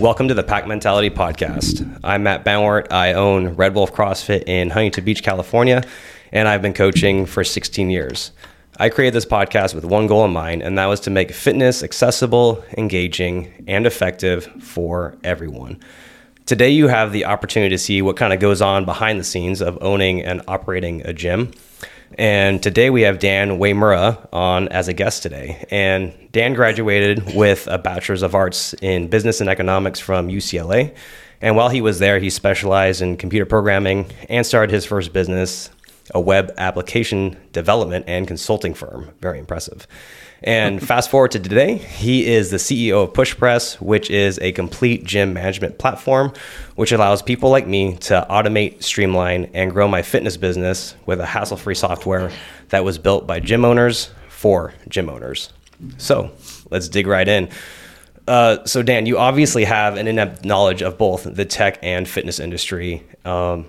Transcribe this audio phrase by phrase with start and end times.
[0.00, 2.00] Welcome to the Pack Mentality Podcast.
[2.02, 2.90] I'm Matt Banwart.
[2.90, 5.84] I own Red Wolf CrossFit in Huntington Beach, California,
[6.32, 8.32] and I've been coaching for 16 years.
[8.78, 11.82] I created this podcast with one goal in mind, and that was to make fitness
[11.82, 15.78] accessible, engaging, and effective for everyone.
[16.46, 19.60] Today, you have the opportunity to see what kind of goes on behind the scenes
[19.60, 21.52] of owning and operating a gym.
[22.18, 25.64] And today we have Dan Uyemura on as a guest today.
[25.70, 30.94] And Dan graduated with a Bachelor's of Arts in Business and Economics from UCLA.
[31.40, 35.70] And while he was there, he specialized in computer programming and started his first business,
[36.14, 39.10] a web application development and consulting firm.
[39.20, 39.86] Very impressive.
[40.42, 44.52] And fast forward to today, he is the CEO of Push Press, which is a
[44.52, 46.32] complete gym management platform,
[46.76, 51.26] which allows people like me to automate, streamline, and grow my fitness business with a
[51.26, 52.30] hassle free software
[52.68, 55.52] that was built by gym owners for gym owners.
[55.98, 56.30] So
[56.70, 57.48] let's dig right in.
[58.28, 62.08] Uh, so, Dan, you obviously have an in depth knowledge of both the tech and
[62.08, 63.02] fitness industry.
[63.24, 63.66] Um,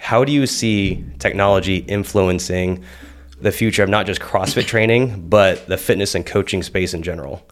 [0.00, 2.84] how do you see technology influencing
[3.40, 7.46] the future of not just CrossFit training, but the fitness and coaching space in general?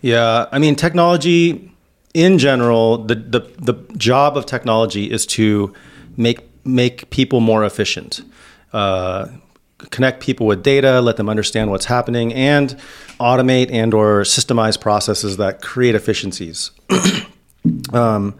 [0.00, 1.72] Yeah, I mean, technology
[2.14, 5.74] in general, the the, the job of technology is to
[6.16, 8.22] make make people more efficient,
[8.72, 9.28] uh,
[9.90, 12.78] connect people with data, let them understand what's happening, and
[13.20, 16.70] automate and or systemize processes that create efficiencies.
[17.92, 18.34] um,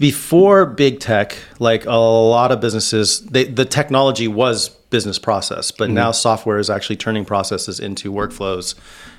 [0.00, 5.84] before big tech, like a lot of businesses, they, the technology was business process, but
[5.84, 5.94] mm-hmm.
[5.94, 8.74] now software is actually turning processes into workflows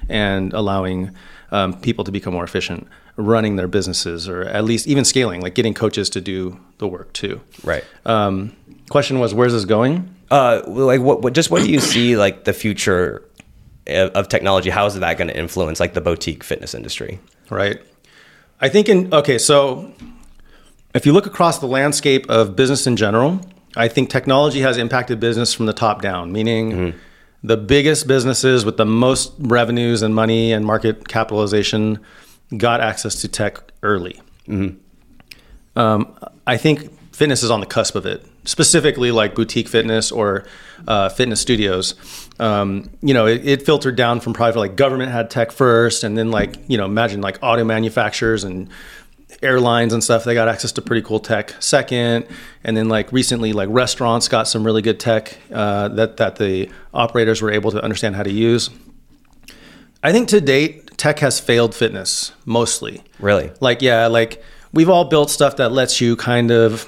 [0.09, 1.11] and allowing
[1.51, 5.53] um, people to become more efficient running their businesses or at least even scaling, like
[5.53, 7.39] getting coaches to do the work too.
[7.63, 7.85] Right.
[8.07, 8.55] Um,
[8.89, 10.13] question was, where's this going?
[10.31, 13.23] Uh, like what, what, just what do you see like the future
[13.85, 14.71] of, of technology?
[14.71, 17.19] How is that going to influence like the boutique fitness industry?
[17.51, 17.79] Right.
[18.59, 19.93] I think in, okay, so
[20.93, 23.41] if you look across the landscape of business in general,
[23.75, 26.97] I think technology has impacted business from the top down, meaning mm-hmm.
[27.43, 31.99] the biggest businesses with the most revenues and money and market capitalization
[32.57, 34.21] got access to tech early.
[34.47, 34.77] Mm-hmm.
[35.79, 40.43] Um, I think fitness is on the cusp of it, specifically like boutique fitness or
[40.87, 41.95] uh, fitness studios.
[42.39, 46.17] Um, you know, it, it, filtered down from private, like government had tech first, and
[46.17, 48.69] then like you know, imagine like auto manufacturers and
[49.41, 51.55] airlines and stuff they got access to pretty cool tech.
[51.59, 52.25] Second
[52.63, 56.69] and then like recently like restaurants got some really good tech uh, that that the
[56.93, 58.69] operators were able to understand how to use.
[60.03, 63.03] I think to date tech has failed fitness mostly.
[63.19, 63.51] Really?
[63.59, 64.43] Like yeah like
[64.73, 66.85] we've all built stuff that lets you kind of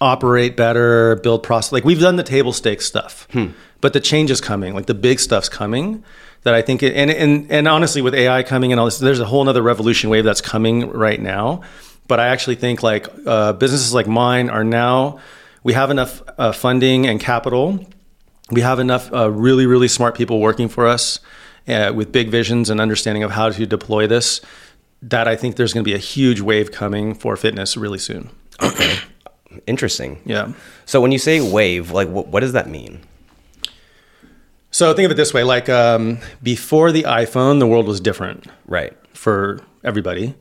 [0.00, 3.28] operate better build process like we've done the table stakes stuff.
[3.32, 3.48] Hmm.
[3.80, 6.02] but the change is coming like the big stuff's coming
[6.42, 9.26] that I think, and, and, and honestly, with AI coming and all this, there's a
[9.26, 11.62] whole other revolution wave that's coming right now.
[12.08, 15.20] But I actually think like uh, businesses like mine are now,
[15.62, 17.84] we have enough uh, funding and capital.
[18.50, 21.20] We have enough uh, really, really smart people working for us
[21.68, 24.40] uh, with big visions and understanding of how to deploy this.
[25.02, 28.30] That I think there's going to be a huge wave coming for fitness really soon.
[28.62, 28.96] Okay.
[29.66, 30.20] Interesting.
[30.24, 30.52] Yeah.
[30.86, 33.00] So when you say wave, like what, what does that mean?
[34.70, 38.46] So think of it this way: like um, before the iPhone, the world was different,
[38.66, 40.34] right, for everybody.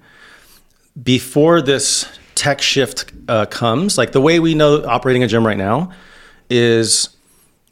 [1.01, 5.57] Before this tech shift uh, comes, like the way we know operating a gym right
[5.57, 5.91] now
[6.50, 7.09] is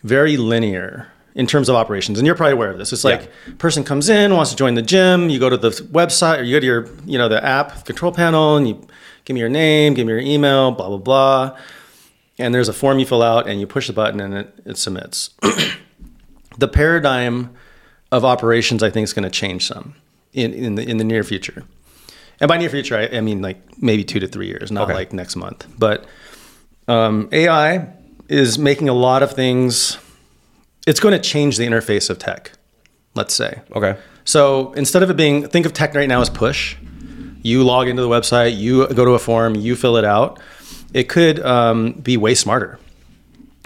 [0.03, 2.17] very linear in terms of operations.
[2.17, 2.91] And you're probably aware of this.
[2.91, 3.53] It's like yeah.
[3.59, 6.55] person comes in, wants to join the gym, you go to the website or you
[6.55, 8.87] go to your, you know, the app control panel and you
[9.25, 11.57] give me your name, give me your email, blah, blah, blah.
[12.39, 14.77] And there's a form you fill out and you push the button and it, it
[14.77, 15.29] submits.
[16.57, 17.55] the paradigm
[18.11, 19.95] of operations, I think, is going to change some
[20.33, 21.63] in, in the in the near future.
[22.39, 24.93] And by near future, I, I mean like maybe two to three years, not okay.
[24.93, 25.67] like next month.
[25.77, 26.05] But
[26.87, 27.87] um, AI
[28.29, 29.97] is making a lot of things.
[30.85, 32.51] It's going to change the interface of tech.
[33.15, 33.61] Let's say.
[33.75, 33.97] Okay.
[34.25, 36.75] So instead of it being, think of tech right now as push.
[37.41, 40.39] You log into the website, you go to a form, you fill it out.
[40.93, 42.77] It could um, be way smarter,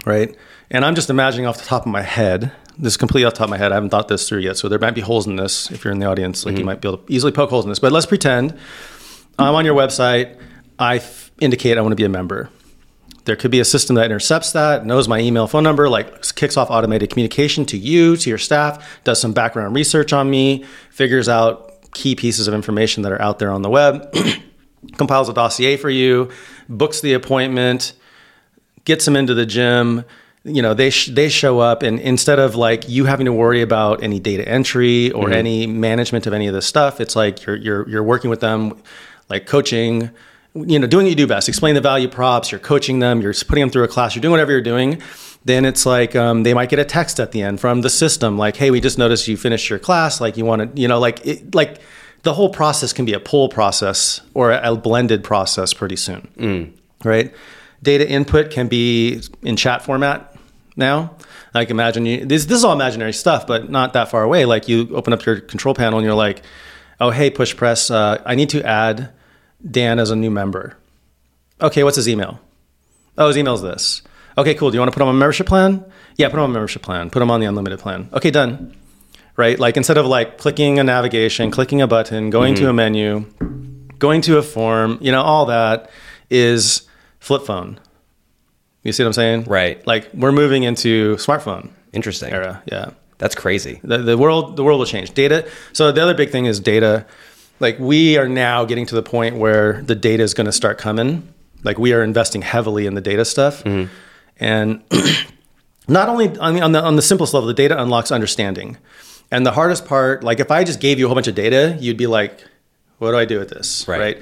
[0.06, 0.36] right?
[0.70, 3.38] And I'm just imagining off the top of my head this is completely off the
[3.38, 3.72] top of my head.
[3.72, 4.56] I haven't thought this through yet.
[4.56, 6.44] So there might be holes in this if you're in the audience.
[6.44, 6.60] Like mm-hmm.
[6.60, 7.78] you might be able to easily poke holes in this.
[7.78, 8.58] But let's pretend
[9.38, 10.38] I'm on your website.
[10.78, 12.50] I f- indicate I want to be a member.
[13.24, 16.56] There could be a system that intercepts that, knows my email, phone number, like kicks
[16.56, 21.28] off automated communication to you, to your staff, does some background research on me, figures
[21.28, 24.12] out key pieces of information that are out there on the web,
[24.96, 26.30] compiles a dossier for you,
[26.68, 27.92] books the appointment,
[28.84, 30.04] gets them into the gym,
[30.44, 33.62] you know they sh- they show up and instead of like you having to worry
[33.62, 35.34] about any data entry or mm-hmm.
[35.34, 38.82] any management of any of this stuff it's like you're you're you're working with them
[39.32, 40.10] like coaching,
[40.54, 43.32] you know, doing what you do best, explain the value props, you're coaching them, you're
[43.32, 45.02] putting them through a class, you're doing whatever you're doing.
[45.44, 48.38] Then it's like um, they might get a text at the end from the system,
[48.38, 50.20] like, "Hey, we just noticed you finished your class.
[50.20, 51.80] Like, you want to, you know, like, it, like
[52.22, 56.28] the whole process can be a pull process or a blended process pretty soon,
[57.02, 57.34] right?
[57.82, 60.31] Data input can be in chat format
[60.76, 61.16] now.
[61.54, 64.44] Like imagine you this this is all imaginary stuff, but not that far away.
[64.44, 66.42] Like you open up your control panel and you're like,
[67.00, 69.12] oh hey push press, uh, I need to add
[69.68, 70.76] Dan as a new member.
[71.60, 72.40] Okay, what's his email?
[73.16, 74.02] Oh, his email's this.
[74.36, 74.70] Okay, cool.
[74.70, 75.84] Do you want to put him on a membership plan?
[76.16, 77.10] Yeah, put him on a membership plan.
[77.10, 78.08] Put him on the unlimited plan.
[78.12, 78.74] Okay, done.
[79.36, 79.58] Right?
[79.58, 83.26] Like instead of like clicking a navigation, clicking a button, going to a menu,
[83.98, 85.90] going to a form, you know, all that
[86.30, 86.86] is
[87.20, 87.78] flip phone.
[88.82, 89.44] You see what I'm saying?
[89.44, 89.84] Right.
[89.86, 92.32] Like we're moving into smartphone Interesting.
[92.32, 92.62] era.
[92.66, 92.90] Yeah.
[93.18, 93.80] That's crazy.
[93.84, 95.14] The, the world the world will change.
[95.14, 95.48] Data.
[95.72, 97.06] So the other big thing is data.
[97.60, 100.78] Like we are now getting to the point where the data is going to start
[100.78, 101.32] coming.
[101.62, 103.92] Like we are investing heavily in the data stuff, mm-hmm.
[104.40, 104.82] and
[105.88, 108.78] not only on the, on the on the simplest level, the data unlocks understanding.
[109.30, 111.76] And the hardest part, like if I just gave you a whole bunch of data,
[111.78, 112.44] you'd be like,
[112.98, 114.20] "What do I do with this?" Right.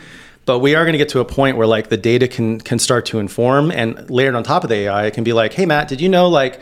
[0.51, 2.81] But we are going to get to a point where like the data can can
[2.81, 5.65] start to inform, and layered on top of the AI, it can be like, "Hey
[5.65, 6.61] Matt, did you know like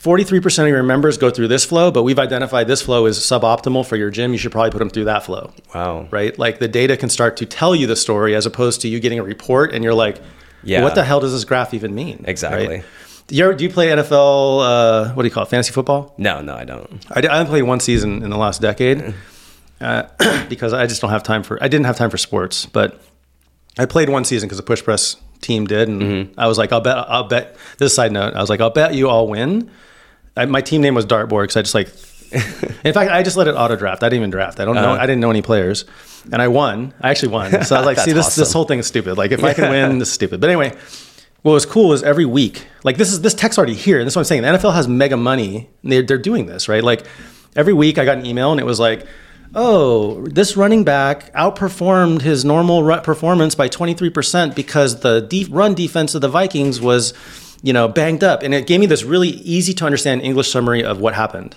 [0.00, 3.84] 43% of your members go through this flow, but we've identified this flow is suboptimal
[3.84, 4.32] for your gym.
[4.32, 6.08] You should probably put them through that flow." Wow.
[6.10, 6.38] Right?
[6.38, 9.18] Like the data can start to tell you the story as opposed to you getting
[9.18, 10.18] a report and you're like,
[10.64, 10.82] Yeah.
[10.82, 12.66] what the hell does this graph even mean?" Exactly.
[12.68, 12.84] Right?
[13.26, 14.62] Do you, do you play NFL?
[15.10, 15.50] Uh, what do you call it?
[15.50, 16.14] Fantasy football?
[16.16, 17.04] No, no, I don't.
[17.10, 19.12] I, I only played one season in the last decade
[19.82, 20.04] uh,
[20.48, 21.62] because I just don't have time for.
[21.62, 22.98] I didn't have time for sports, but
[23.78, 26.40] I played one season because the push press team did, and mm-hmm.
[26.40, 26.96] I was like, I'll bet.
[26.96, 27.56] I'll bet.
[27.78, 28.34] This side note.
[28.34, 29.70] I was like, I'll bet you all win.
[30.36, 31.88] I, my team name was Dartboard because I just like.
[32.84, 34.02] in fact, I just let it auto draft.
[34.02, 34.58] I didn't even draft.
[34.58, 34.94] I don't know.
[34.94, 34.98] Uh.
[34.98, 35.84] I didn't know any players,
[36.32, 36.92] and I won.
[37.00, 37.64] I actually won.
[37.64, 39.16] So I was like, see, this this whole thing is stupid.
[39.16, 40.40] Like, if I can win, this is stupid.
[40.40, 40.76] But anyway,
[41.46, 44.00] what was cool is every week, like this is this tech's already here.
[44.00, 44.42] And this is what I'm saying.
[44.42, 45.68] The NFL has mega money.
[45.84, 46.82] And they're, they're doing this, right?
[46.82, 47.06] Like
[47.54, 49.06] every week I got an email and it was like,
[49.54, 56.14] oh, this running back outperformed his normal performance by 23% because the de- run defense
[56.14, 57.14] of the Vikings was,
[57.62, 58.42] you know, banged up.
[58.42, 61.56] And it gave me this really easy to understand English summary of what happened.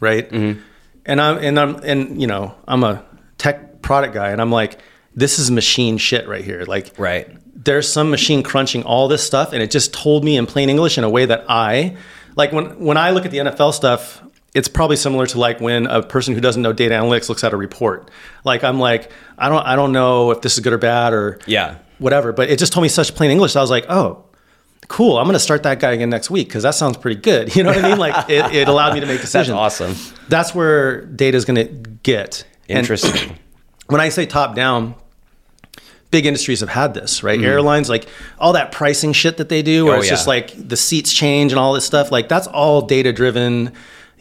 [0.00, 0.30] Right.
[0.30, 0.60] Mm-hmm.
[1.06, 3.04] And I'm, and I'm, and you know, I'm a
[3.38, 4.78] tech product guy and I'm like,
[5.14, 6.64] this is machine shit right here.
[6.64, 7.28] Like, Right.
[7.54, 10.96] there's some machine crunching all this stuff and it just told me in plain english
[10.98, 11.96] in a way that i
[12.34, 14.20] like when when i look at the nfl stuff
[14.54, 17.52] it's probably similar to like when a person who doesn't know data analytics looks at
[17.52, 18.10] a report
[18.44, 21.38] like i'm like i don't i don't know if this is good or bad or
[21.46, 21.76] Yeah.
[21.98, 24.24] whatever but it just told me such plain english i was like oh
[24.88, 27.54] cool i'm going to start that guy again next week because that sounds pretty good
[27.56, 29.94] you know what i mean like it, it allowed me to make That's decisions awesome.
[30.28, 31.72] that's where data is going to
[32.02, 33.38] get And- Interesting.
[33.88, 34.94] when I say top down,
[36.10, 37.38] big industries have had this, right?
[37.38, 37.46] Mm-hmm.
[37.48, 38.06] Airlines, like
[38.38, 39.96] all that pricing shit that they do, where.
[39.96, 42.10] Oh, it's just like the seats change and all this stuff.
[42.10, 43.72] Like that's all data driven,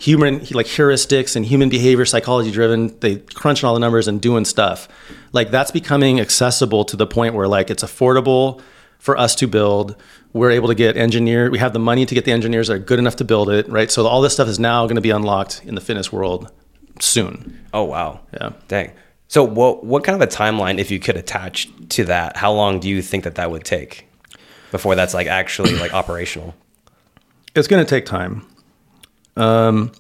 [0.02, 2.98] human like heuristics and human behavior psychology driven.
[3.02, 4.88] They crunching all the numbers and doing stuff.
[5.32, 8.62] Like that's becoming accessible to the point where like it's affordable
[8.98, 9.96] for us to build.
[10.34, 11.52] We're able to get engineer.
[11.52, 13.70] We have the money to get the engineers that are good enough to build it,
[13.70, 13.92] right?
[13.92, 16.52] So all this stuff is now going to be unlocked in the fitness world
[17.00, 17.60] soon.
[17.72, 18.22] Oh wow.
[18.34, 18.54] Yeah.
[18.68, 18.94] Dang.
[19.28, 22.80] So what what kind of a timeline, if you could attach to that, how long
[22.80, 24.08] do you think that that would take
[24.72, 26.56] before that's like actually like operational?
[27.56, 28.46] it's going to take time.
[29.38, 29.92] Um,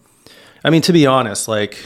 [0.64, 1.78] I mean, to be honest, like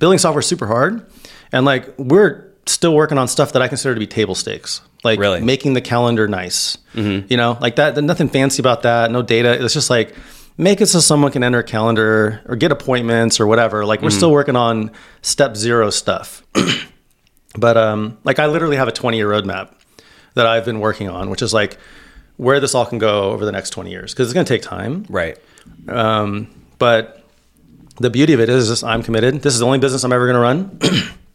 [0.00, 1.06] building software is super hard,
[1.52, 5.18] and like we're still working on stuff that I consider to be table stakes, like
[5.18, 5.40] Really?
[5.40, 6.78] making the calendar nice.
[6.94, 7.96] You know, like that.
[8.02, 9.10] Nothing fancy about that.
[9.10, 9.62] No data.
[9.64, 10.14] It's just like
[10.56, 13.84] make it so someone can enter a calendar or get appointments or whatever.
[13.84, 16.44] Like we're still working on step zero stuff.
[17.58, 19.72] but um, like I literally have a 20 year roadmap
[20.34, 21.78] that I've been working on, which is like
[22.36, 24.62] where this all can go over the next 20 years because it's going to take
[24.62, 25.06] time.
[25.08, 25.38] Right.
[25.88, 26.48] Um,
[26.78, 27.22] but
[27.96, 29.42] the beauty of it is, I'm committed.
[29.42, 30.78] This is the only business I'm ever going to run.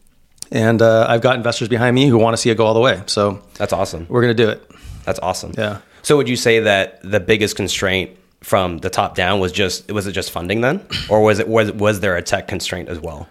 [0.51, 2.79] and uh, I've got investors behind me who want to see it go all the
[2.79, 3.01] way.
[3.05, 4.07] So That's awesome.
[4.09, 4.69] we're going to do it.
[5.05, 5.53] That's awesome.
[5.57, 5.79] Yeah.
[6.01, 10.07] So would you say that the biggest constraint from the top down was just was
[10.07, 13.27] it just funding then, or was it was was there a tech constraint as well?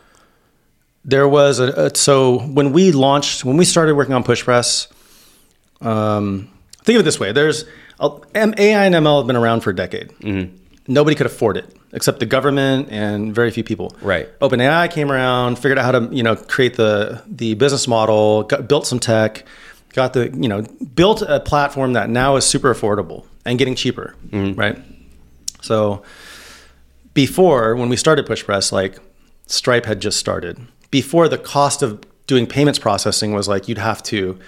[1.04, 4.88] There was a, a so when we launched when we started working on push press.
[5.80, 6.50] Um,
[6.84, 7.64] think of it this way: there's
[8.00, 10.08] AI and ML have been around for a decade.
[10.20, 10.56] Mm-hmm.
[10.86, 13.94] Nobody could afford it except the government and very few people.
[14.02, 14.28] Right.
[14.40, 18.68] OpenAI came around, figured out how to you know create the the business model, got,
[18.68, 19.44] built some tech,
[19.92, 20.62] got the you know
[20.94, 24.14] built a platform that now is super affordable and getting cheaper.
[24.28, 24.58] Mm-hmm.
[24.58, 24.78] Right.
[25.62, 26.02] So
[27.14, 28.98] before when we started push press like
[29.46, 30.58] stripe had just started
[30.90, 34.38] before the cost of doing payments processing was like you'd have to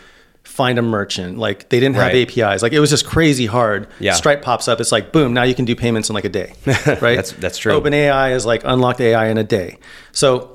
[0.51, 1.39] find a merchant.
[1.39, 2.29] Like they didn't have Right.
[2.39, 2.63] APIs.
[2.63, 3.87] Like it was just crazy hard.
[4.01, 4.13] Yeah.
[4.15, 4.81] Stripe pops up.
[4.81, 5.33] It's like boom.
[5.33, 6.53] Now you can do payments in like a day.
[6.67, 7.17] Right.
[7.17, 7.73] That's- that's true.
[7.73, 9.79] Open AI is like unlocked AI in a day.
[10.13, 10.53] So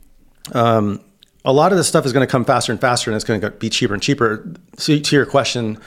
[0.52, 1.00] um,
[1.44, 3.40] a lot of this stuff is going to come faster and faster, and it's going
[3.40, 4.54] to be cheaper and cheaper.
[4.76, 5.78] So to your question,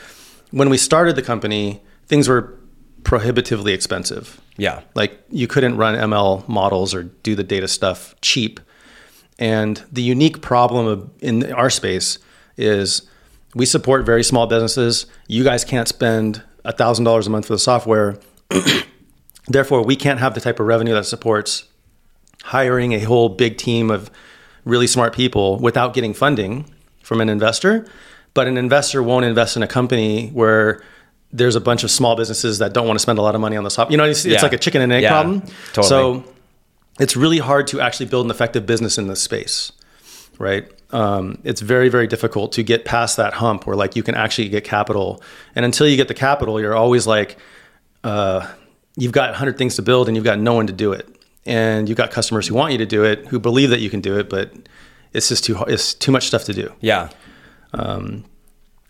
[0.51, 2.57] when we started the company, things were
[3.03, 4.39] prohibitively expensive.
[4.57, 4.81] Yeah.
[4.95, 8.59] Like you couldn't run ML models or do the data stuff cheap.
[9.39, 12.19] And the unique problem of, in our space
[12.57, 13.01] is
[13.55, 15.05] we support very small businesses.
[15.27, 18.17] You guys can't spend $1,000 a month for the software.
[19.47, 21.65] Therefore, we can't have the type of revenue that supports
[22.43, 24.09] hiring a whole big team of
[24.65, 26.65] really smart people without getting funding
[27.03, 27.87] from an investor.
[28.33, 30.81] But an investor won't invest in a company where
[31.33, 33.57] there's a bunch of small businesses that don't want to spend a lot of money
[33.57, 33.91] on the software.
[33.91, 35.41] You know, it's, it's like a chicken and egg Yeah, problem.
[35.73, 35.87] totally.
[35.87, 36.23] So
[36.99, 39.71] it's really hard to actually build an effective business in this space,
[40.37, 40.69] right?
[40.91, 44.49] Um, it's very, very difficult to get past that hump where like you can actually
[44.49, 45.21] get capital.
[45.55, 47.37] And until you get the capital, you're always like,
[48.03, 48.47] uh,
[48.95, 51.07] you've got 100 things to build and you've got no one to do it.
[51.45, 54.01] And you've got customers who want you to do it, who believe that you can
[54.01, 54.53] do it, but
[55.13, 55.71] it's just too hard.
[55.71, 56.73] It's too much stuff to do.
[56.81, 57.09] Yeah.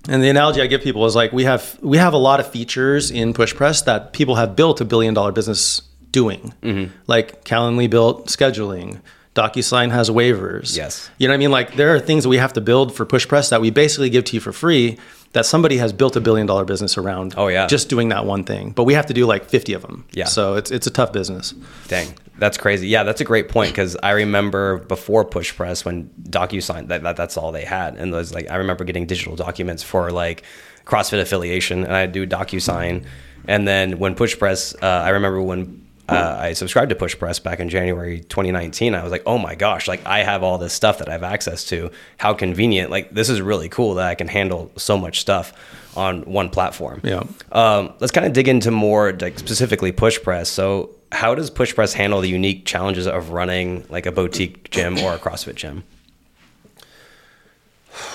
[0.08, 2.50] And the analogy I give people is like we have we have a lot of
[2.50, 6.54] features in PushPress that people have built a billion dollar business doing.
[6.64, 6.92] Mm-hmm.
[7.08, 9.00] Like Calendly built scheduling.
[9.36, 10.76] DocuSign has waivers.
[10.76, 11.10] Yes.
[11.18, 11.52] You know what I mean?
[11.52, 14.26] Like there are things that we have to build for PushPress that we basically give
[14.26, 14.98] to you for free
[15.34, 17.34] that somebody has built a billion dollar business around.
[17.38, 17.68] Oh, yeah.
[17.68, 18.72] Just doing that one thing.
[18.72, 20.06] But we have to do like 50 of them.
[20.12, 20.26] Yeah.
[20.26, 21.54] So it's it's a tough business.
[21.88, 22.88] Dang, that's crazy.
[22.88, 27.16] Yeah, that's a great point because I remember before Push Press when DocuSign that, that
[27.16, 30.44] that's all they had, and was like I remember getting digital documents for like
[30.86, 33.06] CrossFit affiliation, and I do DocuSign,
[33.48, 35.81] and then when Push Press, uh, I remember when.
[36.12, 38.94] Uh, I subscribed to Push Press back in January 2019.
[38.96, 39.88] I was like, "Oh my gosh!
[39.88, 41.90] Like I have all this stuff that I have access to.
[42.18, 42.90] How convenient!
[42.92, 45.54] Like this is really cool that I can handle so much stuff
[45.96, 47.24] on one platform." Yeah.
[47.52, 50.50] Um, let's kind of dig into more like specifically push press.
[50.50, 54.98] So, how does push press handle the unique challenges of running like a boutique gym
[55.00, 55.84] or a CrossFit gym?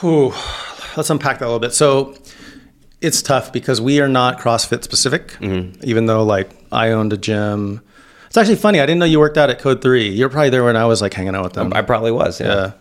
[0.02, 0.32] Ooh,
[0.96, 1.74] let's unpack that a little bit.
[1.74, 2.14] So
[3.00, 5.80] it's tough because we are not CrossFit specific, Mm-hmm.
[5.84, 7.82] even though like I owned a gym.
[8.36, 8.80] It's actually funny.
[8.80, 10.10] I didn't know you worked out at Code Three.
[10.10, 11.72] You're probably there when I was like hanging out with them.
[11.72, 12.38] I probably was.
[12.38, 12.46] Yeah.
[12.46, 12.72] yeah,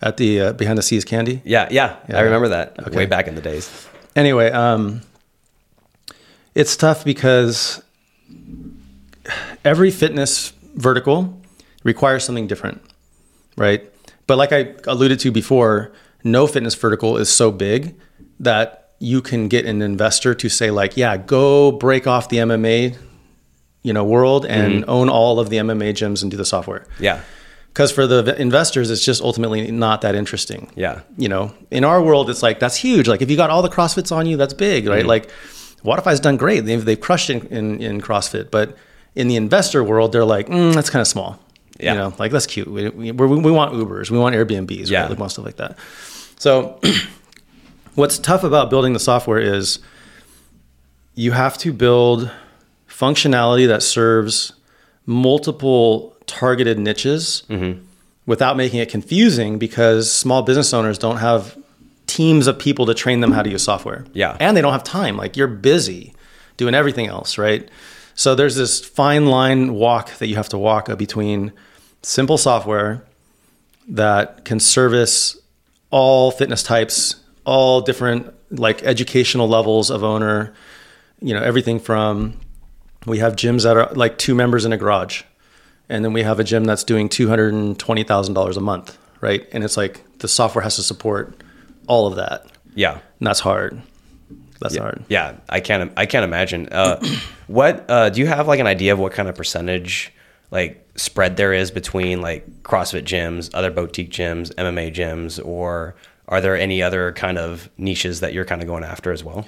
[0.00, 1.42] at the uh, behind the See's candy.
[1.44, 1.68] Yeah.
[1.70, 1.96] Yeah.
[2.08, 2.16] Yeah.
[2.16, 2.96] I remember that Okay.
[2.96, 3.86] way back in the days.
[4.16, 5.02] Anyway, um,
[6.54, 7.82] it's tough because
[9.62, 11.38] every fitness vertical
[11.82, 12.80] requires something different,
[13.58, 13.84] right?
[14.26, 15.92] But like I alluded to before,
[16.22, 17.94] no fitness vertical is so big
[18.40, 22.96] that you can get an investor to say like, yeah, go break off the MMA,
[23.84, 26.84] you know, world and own all of the MMA gyms and do the software.
[26.98, 27.20] Yeah.
[27.68, 30.70] Because for the investors, it's just ultimately not that interesting.
[30.74, 31.02] Yeah.
[31.16, 33.06] You know, in our world, it's like that's huge.
[33.08, 35.04] Like if you got all the CrossFits on you, that's big, right?
[35.06, 35.28] Like
[35.84, 36.60] Wodify's done great.
[36.64, 38.50] They've, they've crushed in, in, in CrossFit.
[38.50, 38.76] But
[39.14, 41.38] in the investor world, they're like, mm, that's kind of small.
[41.78, 41.92] Yeah.
[41.92, 42.68] You know, like that's cute.
[42.68, 45.02] We, we, we want Ubers, we want Airbnbs, Yeah.
[45.02, 45.10] right?
[45.10, 45.76] We want stuff like that.
[46.38, 46.80] So
[47.96, 49.80] what's tough about building the software is
[51.16, 52.30] you have to build
[52.96, 54.52] functionality that serves
[55.06, 57.84] multiple targeted niches mm-hmm.
[58.26, 61.58] without making it confusing because small business owners don't have
[62.06, 64.04] teams of people to train them how to use software.
[64.12, 64.36] Yeah.
[64.38, 65.16] And they don't have time.
[65.16, 66.14] Like you're busy
[66.56, 67.68] doing everything else, right?
[68.14, 71.52] So there's this fine line walk that you have to walk between
[72.02, 73.04] simple software
[73.88, 75.36] that can service
[75.90, 80.54] all fitness types, all different like educational levels of owner,
[81.20, 82.38] you know, everything from
[83.06, 85.22] we have gyms that are like two members in a garage.
[85.88, 89.46] And then we have a gym that's doing $220,000 a month, right?
[89.52, 91.42] And it's like the software has to support
[91.86, 92.46] all of that.
[92.74, 92.92] Yeah.
[92.92, 93.82] And that's hard.
[94.60, 95.04] That's hard.
[95.08, 95.36] Yeah.
[95.48, 95.92] I can't.
[95.96, 96.68] I can't imagine.
[96.72, 97.04] Uh,
[97.48, 100.12] what uh, do you have like an idea of what kind of percentage
[100.50, 105.94] like spread there is between like CrossFit gyms, other boutique gyms, MMA gyms, or
[106.28, 109.46] are there any other kind of niches that you're kind of going after as well?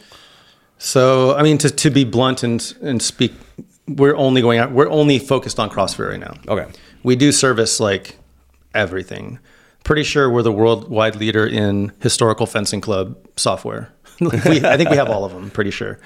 [0.79, 3.33] So, I mean, to, to be blunt and, and speak,
[3.89, 6.35] we're only going out, we're only focused on CrossFit right now.
[6.49, 6.71] Okay.
[7.03, 8.19] We do service like
[8.75, 9.39] everything.
[9.85, 13.93] Pretty sure we're the worldwide leader in historical fencing club software.
[14.21, 14.29] we,
[14.65, 15.51] I think we have all of them.
[15.51, 15.99] Pretty sure.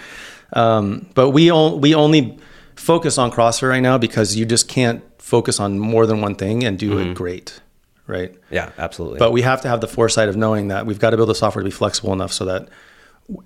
[0.52, 2.38] Um, but we on, we only
[2.74, 6.64] focus on CrossFit right now because you just can't focus on more than one thing
[6.64, 7.60] and do it great,
[8.06, 8.34] right?
[8.50, 8.72] Yeah.
[8.78, 9.18] Absolutely.
[9.18, 11.34] But we have to have the foresight of knowing that we've got to build the
[11.34, 12.68] software to be flexible enough so that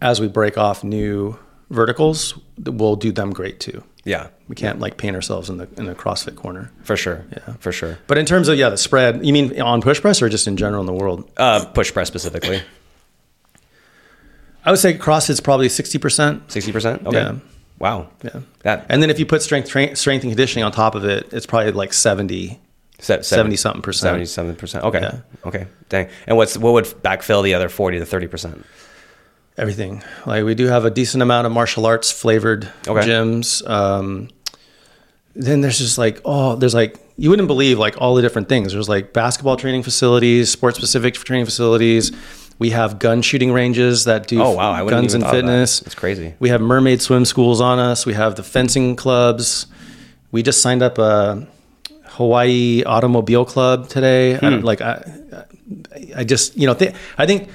[0.00, 1.38] as we break off new
[1.70, 3.82] verticals we'll do them great too.
[4.04, 6.70] Yeah, We can't like paint ourselves in the in the CrossFit corner.
[6.82, 7.24] for sure.
[7.32, 7.98] Yeah, for sure.
[8.06, 10.56] But in terms of yeah, the spread, you mean on push press or just in
[10.58, 11.28] general in the world?
[11.38, 12.60] Uh, push press specifically,
[14.64, 16.50] I would say CrossFit's probably sixty percent.
[16.52, 17.06] sixty percent.
[17.06, 17.16] Okay.
[17.16, 17.36] Yeah.
[17.78, 18.08] Wow.
[18.22, 18.40] Yeah.
[18.62, 21.32] That And then if you put strength tra- strength and conditioning on top of it,
[21.32, 22.60] it's probably like 70.
[23.00, 24.08] se- 70 something percent.
[24.10, 24.84] Seventy-seven percent.
[24.84, 25.00] Okay.
[25.00, 25.18] Yeah.
[25.44, 25.66] Okay.
[25.88, 26.08] Dang.
[26.26, 28.64] And what's what would backfill the other forty to thirty percent?
[29.56, 30.02] Everything.
[30.26, 33.06] Like we do have a decent amount of martial arts flavored Okay.
[33.08, 33.66] gyms.
[33.68, 34.28] Um,
[35.36, 38.72] then there's just like oh, there's like you wouldn't believe like all the different things.
[38.72, 42.10] There's like basketball training facilities, sports specific training facilities.
[42.58, 44.72] We have gun shooting ranges that do Oh, wow.
[44.72, 45.30] I guns and that.
[45.32, 45.80] fitness.
[45.80, 46.34] That's crazy.
[46.38, 48.06] We have mermaid swim schools on us.
[48.06, 49.66] We have the fencing clubs.
[50.30, 51.46] We just signed up a
[52.06, 54.34] Hawaii automobile club today.
[54.34, 54.46] Hmm.
[54.50, 55.02] don't, like I,
[56.16, 57.48] I just you know th- I think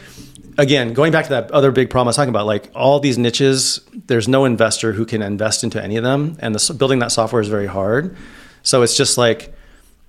[0.60, 3.18] again going back to that other big problem I was talking about like all these
[3.18, 3.82] niches.
[4.08, 7.42] There's no investor who can invest into any of them, and the, building that software
[7.42, 8.16] is very hard.
[8.64, 9.54] So it's just like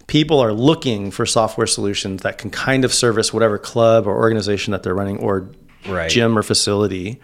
[0.06, 4.72] people are looking for software solutions that can kind of service whatever club or organization
[4.72, 5.48] that they're running or
[5.88, 6.10] Right.
[6.10, 7.20] gym or facility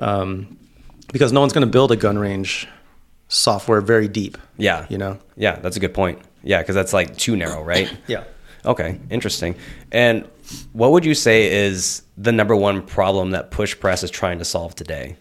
[0.00, 0.56] um,
[1.12, 2.66] because no one's going to build a gun range
[3.28, 4.86] software very deep Yeah.
[4.88, 6.18] you know Yeah, that's a good point.
[6.42, 7.88] Yeah, because that's like too narrow, right?
[8.08, 8.24] yeah
[8.66, 9.54] Okay, interesting.
[9.92, 10.24] And
[10.72, 14.44] what would you say is the number one problem that push press is trying to
[14.44, 15.16] solve today?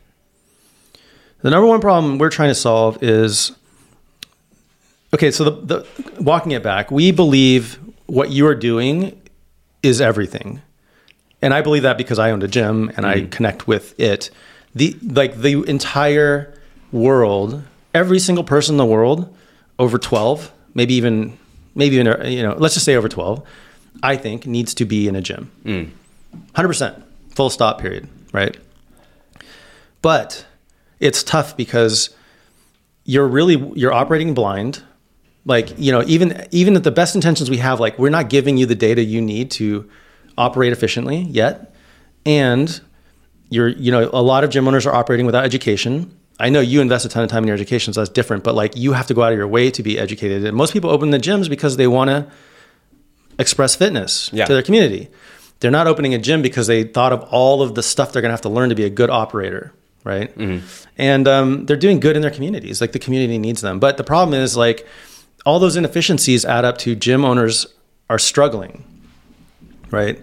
[1.44, 3.51] the number one problem we're trying to solve is
[5.13, 9.20] okay so the, the walking it back we believe what you are doing
[9.82, 10.62] is everything.
[11.42, 13.32] And i believe that because i owned a gym and i mm.
[13.32, 14.32] connect with it.
[14.74, 16.53] The like the entire
[16.92, 17.63] world
[17.94, 19.36] every single person in the world
[19.77, 21.38] over 12 maybe even
[21.75, 23.44] maybe even you know let's just say over 12
[24.02, 25.52] i think needs to be in a gym.
[26.56, 27.04] 100%
[27.36, 28.58] full stop period right?
[30.02, 30.46] But
[31.00, 32.14] it's tough because
[33.06, 34.84] you're really you're operating blind.
[35.46, 38.58] Like you know even even at the best intentions we have like we're not giving
[38.58, 39.89] you the data you need to
[40.38, 41.74] operate efficiently yet.
[42.26, 42.82] And
[43.50, 46.17] you're you know a lot of gym owners are operating without education.
[46.39, 48.56] I know you invest a ton of time in your education so that's different but
[48.56, 50.44] like you have to go out of your way to be educated.
[50.44, 52.28] And most people open the gyms because they want to
[53.39, 54.46] express fitness Yeah.
[54.46, 55.10] to their community.
[55.60, 58.30] They're not opening a gym because they thought of all of the stuff they're going
[58.30, 59.74] to have to learn to be a good operator
[60.06, 60.36] right?
[60.98, 63.80] And um, they're doing good in their communities like the community needs them.
[63.80, 64.86] But the problem is like
[65.46, 67.65] all those inefficiencies add up to gym owners
[68.10, 68.84] are struggling
[69.91, 70.19] right?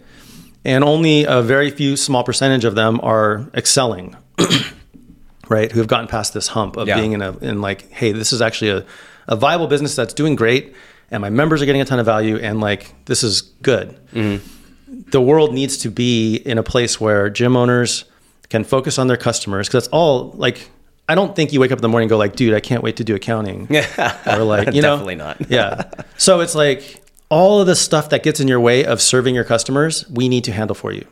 [0.66, 4.16] And only a very few small percentage of them are excelling
[5.49, 6.96] right who have gotten past this hump of Yeah.
[6.96, 8.85] being in a in like hey this is actually a,
[9.29, 10.75] a viable business that's doing great
[11.11, 13.99] and my members are getting a ton of value and like this is good.
[14.12, 15.11] Mm-hmm.
[15.11, 18.05] The world needs to be in a place where gym owners
[18.49, 20.68] can focus on their customers because that's all like
[21.09, 22.83] i don't think you wake up in the morning and go like dude i can't
[22.83, 23.66] wait to do accounting.
[23.70, 24.18] Yeah.
[24.38, 24.92] or like you know?
[24.92, 25.40] Definitely not.
[25.51, 25.90] yeah.
[26.16, 29.44] So it's like all of the stuff that gets in your way of serving your
[29.44, 31.07] customers we need to handle for you.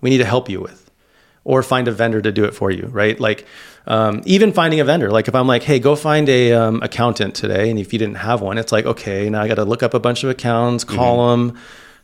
[0.00, 0.90] We need to help you with
[1.44, 3.18] or find a vendor to do it for you right?
[3.18, 3.46] Like
[3.86, 5.10] um, even finding a vendor.
[5.10, 8.16] Like if i'm like hey go find a um, accountant today and if you didn't
[8.16, 10.84] have one it's like okay now i got to look up a bunch of accounts
[10.84, 11.58] call them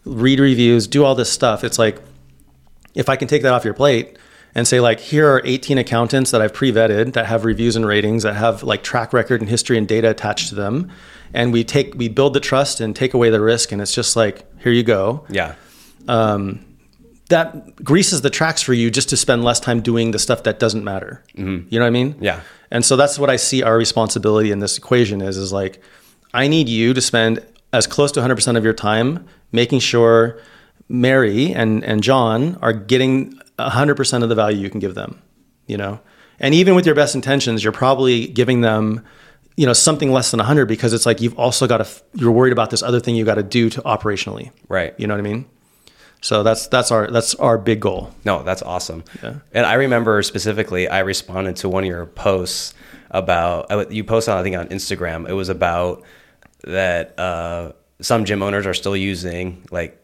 [0.04, 1.64] read reviews do all this stuff.
[1.64, 2.00] It's like
[2.94, 4.18] if I can take that off your plate
[4.54, 8.22] and say like here are 18 accountants that I've pre-vetted that have reviews and ratings
[8.22, 10.90] that have like track record and history and data attached to them
[11.34, 14.16] and we take we build the trust and take away the risk and it's just
[14.16, 15.24] like here you go.
[15.28, 15.54] Yeah.
[17.28, 20.58] That greases the tracks for you just to spend less time doing the stuff that
[20.58, 21.66] doesn't matter mm-hmm.
[21.68, 22.40] you know what I mean Yeah.
[22.70, 25.82] and so that's what I see our responsibility in this equation is is like
[26.34, 30.38] I need you to spend as close to 100% of your time making sure
[30.88, 35.20] Mary and and John are getting 100% of the value you can give them,
[35.66, 36.00] you know.
[36.40, 39.04] And even with your best intentions, you're probably giving them
[39.56, 42.52] you know something less than 100 because it's like you've also got to you're worried
[42.52, 44.50] about this other thing you got to do to operationally.
[44.68, 44.94] Right.
[44.98, 45.46] You know what I mean?
[46.20, 48.12] So that's that's our that's our big goal.
[48.24, 49.04] No, that's awesome.
[49.22, 49.34] Yeah.
[49.52, 52.74] And I remember specifically, I responded to one of your posts
[53.10, 55.28] about you posted, I think, on Instagram.
[55.28, 56.02] It was about
[56.64, 59.96] that uh, some gym owners are still using like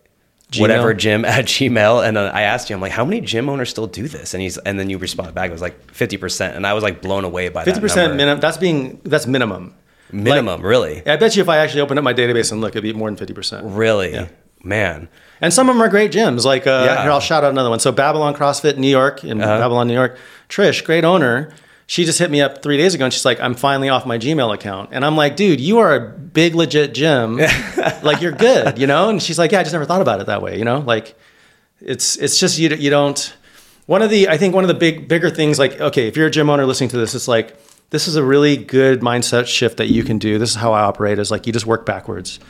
[0.57, 2.07] whatever gym at Gmail.
[2.07, 4.35] And then I asked you, I'm like, how many gym owners still do this?
[4.35, 5.50] And he's and then you responded back.
[5.50, 8.11] It was like 50 percent, and I was like blown away by Fifty that percent
[8.11, 8.16] number.
[8.16, 8.40] minimum.
[8.40, 9.74] That's being that's minimum.
[10.12, 12.85] minimum, really, I bet you if I actually open up my database and look, it'd
[12.85, 13.66] be more than fifty percent.
[13.66, 14.29] really,
[14.64, 15.09] man.
[15.40, 16.44] And some of them are great gyms.
[16.44, 17.03] Like uh, Yeah.
[17.03, 17.81] here, I'll shout out another one.
[17.81, 19.59] So Babylon CrossFit New York in Uh-huh.
[19.59, 20.16] Babylon, New York.
[20.48, 21.53] Trish, great owner.
[21.87, 24.16] She just hit me up three days ago and she's like, I'm finally off my
[24.16, 24.90] Gmail account.
[24.92, 27.37] And I'm like, dude, you are a big legit gym.
[28.03, 29.11] like you're good, you know?
[29.11, 30.79] And she's like, yeah, I just never thought about it that way, you know?
[30.79, 31.14] Like
[31.81, 33.37] it's it's just you you don't
[33.85, 36.29] one of the I think one of the big bigger things like okay, if you're
[36.29, 37.55] a gym owner listening to this, it's like
[37.90, 40.38] this is a really good mindset shift that you can do.
[40.38, 42.40] This is how I operate is like you just work backwards.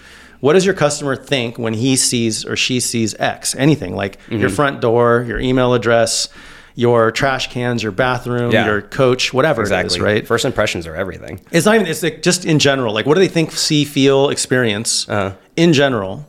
[0.40, 3.55] What does your customer think when he sees or she sees X?
[3.55, 4.40] Anything like Mm-hmm.
[4.40, 6.29] your front door, your email address,
[6.77, 8.66] your trash cans, your bathroom, Yeah.
[8.66, 9.94] your coach, whatever Exactly.
[9.94, 10.27] it is, right?
[10.27, 11.40] First impressions are everything.
[11.53, 11.87] It's not even.
[11.87, 12.92] It's like just in general.
[12.92, 15.33] Like, what do they think, see, feel, experience Uh-huh.
[15.57, 16.27] in general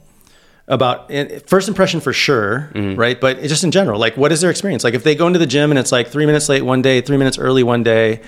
[0.67, 1.11] about
[1.47, 2.99] first impression for sure, Mm-hmm.
[2.99, 3.19] right?
[3.19, 3.99] But just in general.
[3.99, 4.83] Like, what is their experience?
[4.83, 7.01] Like, if they go into the gym and it's like three minutes late one day,
[7.01, 8.21] three minutes early one day,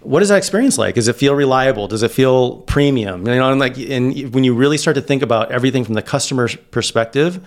[0.00, 0.94] what is that experience like?
[0.94, 1.88] Does it feel reliable?
[1.88, 3.26] Does it feel premium?
[3.26, 6.02] You know, and like, and when you really start to think about everything from the
[6.02, 7.46] customer's perspective,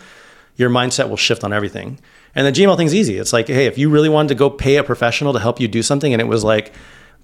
[0.56, 2.00] your mindset will shift on everything.
[2.36, 3.18] And the Gmail thing's easy.
[3.18, 5.68] It's like, hey, if you really wanted to go pay a professional to help you
[5.68, 6.74] do something and it was like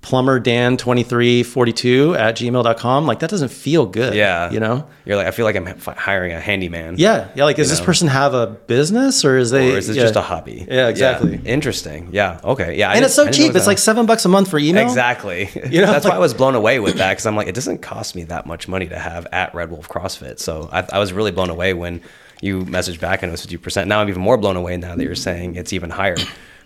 [0.01, 4.13] plumber Dan 2342 at gmail.com, like that doesn't feel good.
[4.13, 4.51] Yeah.
[4.51, 4.88] You know?
[5.03, 6.95] You're like, I feel like I'm hiring a handyman.
[6.99, 7.29] Yeah.
[7.36, 7.45] Yeah.
[7.45, 10.03] Like, does this person have a business or is they, Or is it yeah.
[10.03, 10.65] just a hobby?
[10.69, 11.41] Yeah, exactly.
[11.43, 12.10] Interesting.
[12.12, 12.39] Yeah.
[12.43, 12.77] Okay.
[12.77, 12.91] Yeah.
[12.91, 13.55] I And it's so cheap.
[13.55, 13.67] It's that.
[13.67, 14.84] like seven bucks a month for email.
[14.84, 15.49] Exactly.
[15.75, 17.79] You know, that's why I was blown away with that because I'm like, it doesn't
[17.81, 20.39] cost me that much money to have at Red Wolf CrossFit.
[20.39, 22.01] So I, I was really blown away when
[22.41, 23.88] you messaged back and it was 50%.
[23.88, 26.15] Now I'm even more blown away now that you're saying it's even higher.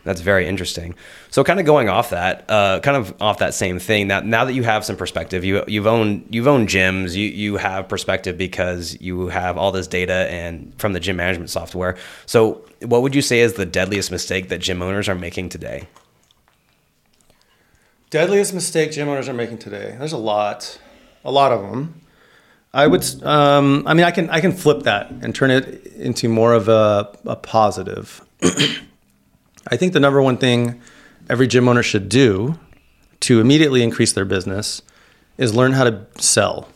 [0.10, 0.95] That's very interesting.
[1.30, 4.08] So kind of going off that, uh, kind of off that same thing.
[4.08, 7.13] That now that you have some perspective, you you've owned you've owned gyms.
[7.13, 11.52] You you have perspective because you have all this data and from the gym management
[11.52, 11.95] software.
[12.26, 15.88] So what would you say is the deadliest mistake that gym owners are making today?
[18.10, 19.95] Deadliest mistake gym owners are making today.
[20.00, 20.80] There's a lot,
[21.24, 22.02] a lot of them.
[22.74, 26.30] I would, um, I mean, I can, I can flip that and turn it into
[26.30, 28.26] more of a, a positive.
[29.72, 30.82] I think the number one thing
[31.30, 32.60] every gym owner should do
[33.22, 34.82] to immediately increase their business
[35.38, 36.68] is learn how to sell.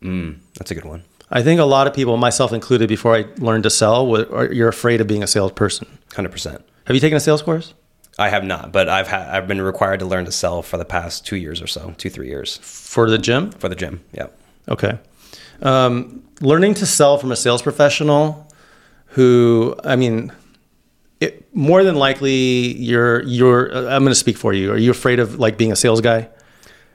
[0.00, 1.02] That's a good one.
[1.30, 4.06] I think a lot of people, myself included, before I learned to sell,
[4.52, 5.98] you're afraid of being a salesperson.
[6.14, 6.64] Hundred percent.
[6.86, 7.74] Have you taken a sales course
[8.18, 10.84] I have not, but I've had I've been required to learn to sell for the
[10.84, 13.50] past two years or so, two three years for the gym?
[13.52, 14.00] for the gym.
[14.12, 14.28] Yeah,
[14.68, 14.98] Okay.
[15.60, 18.50] Um, learning to sell from a sales professional
[19.08, 20.32] who, I mean,
[21.20, 24.72] it, more than likely you're, you're, uh, I'm going to speak for you.
[24.72, 26.28] Are you afraid of like being a sales guy?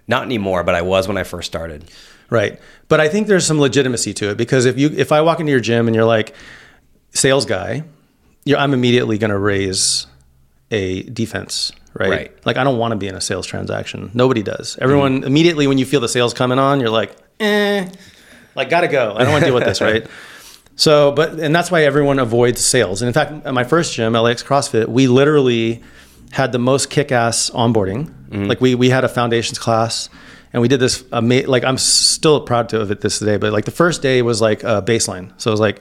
[0.08, 1.90] not anymore, but I was when I first started.
[2.30, 2.60] Right.
[2.88, 5.52] But I think there's some legitimacy to it because if you, if I walk into
[5.52, 6.36] your gym and you're like
[7.12, 7.84] sales guy,
[8.44, 10.08] you're, I'm immediately going to raise
[10.72, 11.72] a defense.
[11.94, 12.10] Right?
[12.10, 12.46] Right.
[12.46, 14.10] Like I don't want to be in a sales transaction.
[14.14, 14.78] Nobody does.
[14.82, 17.88] Everyone immediately when you feel the sales coming on, you're like, eh,
[18.56, 19.14] like gotta go.
[19.16, 20.06] I don't want to deal with this, right?
[20.76, 23.02] So, but and that's why everyone avoids sales.
[23.02, 25.84] And in fact, at my first gym, LAX CrossFit, we literally
[26.32, 28.10] had the most kick-ass onboarding.
[28.30, 28.46] Mm-hmm.
[28.46, 30.10] Like we we had a foundations class,
[30.52, 31.04] and we did this.
[31.12, 33.38] Ama- like I'm still proud to of it this day.
[33.38, 35.32] But like the first day was like a baseline.
[35.40, 35.80] So it was like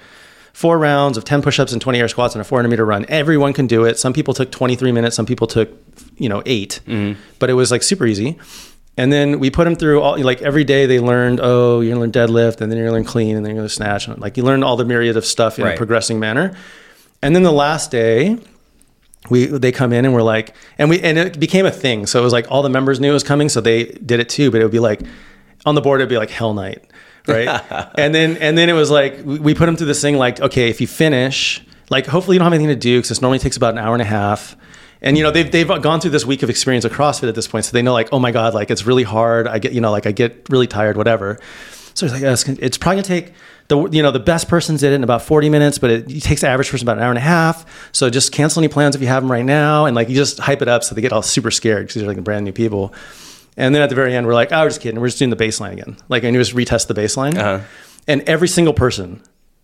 [0.52, 3.07] four rounds of 10 push-ups and 20 air squats and a 400 meter run.
[3.09, 3.98] Everyone can do it.
[3.98, 5.16] Some people took 23 minutes.
[5.16, 5.70] Some people took
[6.18, 7.20] you know 8 mm-hmm.
[7.38, 8.38] But it was like super easy.
[8.96, 12.00] And then we put them through all like every day they learned, oh, you're gonna
[12.00, 14.07] learn deadlift, and then you're gonna learn clean, and then you're gonna snatch.
[14.07, 16.55] And like you learned all the myriad of stuff in a progressing manner.
[17.22, 18.38] And then the last day,
[19.31, 22.07] we they come in and we're like, and we and it became a thing.
[22.07, 24.28] So it was like all the members knew it was coming, so they did it
[24.28, 24.50] too.
[24.50, 25.00] But it would be like
[25.64, 26.85] on the board, it'd be like Hell Night,
[27.26, 27.48] right?
[27.98, 30.40] and then and then it was like we, we put them through this thing like,
[30.40, 33.38] okay, if you finish, like hopefully you don't have anything to do because this normally
[33.38, 34.57] takes about an hour and a half.
[35.02, 37.48] And you know they've they've gone through this week of experience of CrossFit at this
[37.48, 39.48] point, so they know like, oh my god, like it's really hard.
[39.48, 41.40] I get you know like I get really tired, whatever.
[41.94, 43.32] So it's like it's probably gonna take
[43.68, 46.22] the you know the best person did it in about 40 minutes, but it, it
[46.22, 47.90] takes the average person about an hour and a half.
[47.92, 50.38] So just cancel any plans if you have them right now, and like you just
[50.38, 52.94] hype it up so they get all super scared because they're like brand new people.
[53.56, 54.98] And then at the very end, we're like, oh, we're just kidding.
[54.98, 55.98] We're just doing the baseline again.
[56.08, 57.36] Like, and you just retest the baseline.
[57.36, 57.62] Uh-huh.
[58.08, 59.22] And every single person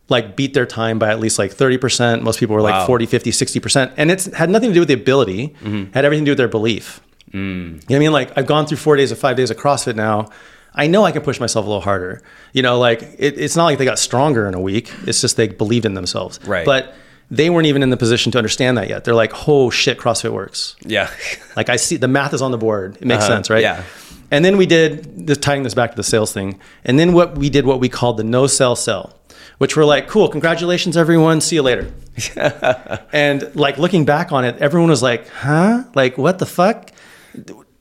[0.09, 2.23] like beat their time by at least like 30%.
[2.23, 2.87] Most people were like Wow.
[2.87, 3.93] 40, 50, 60%.
[3.97, 5.55] And it's had nothing to do with the ability,
[5.93, 7.01] had everything to do with their belief.
[7.33, 8.13] You know what I mean?
[8.13, 10.31] Like I've gone through four days or five days of CrossFit now.
[10.75, 12.23] I know I can push myself a little harder.
[12.53, 14.93] You know, like it, it's not like they got stronger in a week.
[15.07, 16.39] It's just they believed in themselves.
[16.47, 16.65] Right.
[16.65, 16.95] But
[17.31, 19.05] they weren't even in the position to understand that yet.
[19.05, 20.77] They're like, oh shit, CrossFit works.
[20.83, 21.11] Yeah,
[21.57, 22.97] Like I see the math is on the board.
[22.97, 23.35] It makes Uh-huh.
[23.35, 23.61] sense, right?
[23.63, 23.83] Yeah.
[24.31, 26.59] And then we did this tying this back to the sales thing.
[26.85, 29.18] And then what we did what we called the no sell sell,
[29.59, 31.93] which were like, cool, congratulations everyone, see you later.
[33.13, 35.85] and like looking back on it, everyone was like, huh?
[35.95, 36.91] Like what the fuck?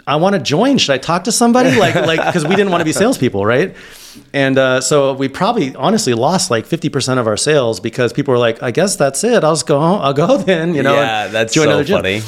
[0.07, 0.77] I want to join.
[0.77, 1.77] Should I talk to somebody?
[1.77, 3.75] Like, like, because we didn't want to be salespeople, right?
[4.33, 8.31] And uh, so we probably honestly lost like fifty percent of our sales because people
[8.31, 9.43] were like, "I guess that's it.
[9.43, 9.79] I'll just go.
[9.79, 10.01] Home.
[10.01, 10.95] I'll go then." You know?
[10.95, 11.97] yeah, that's join so another gym.
[11.97, 12.21] funny.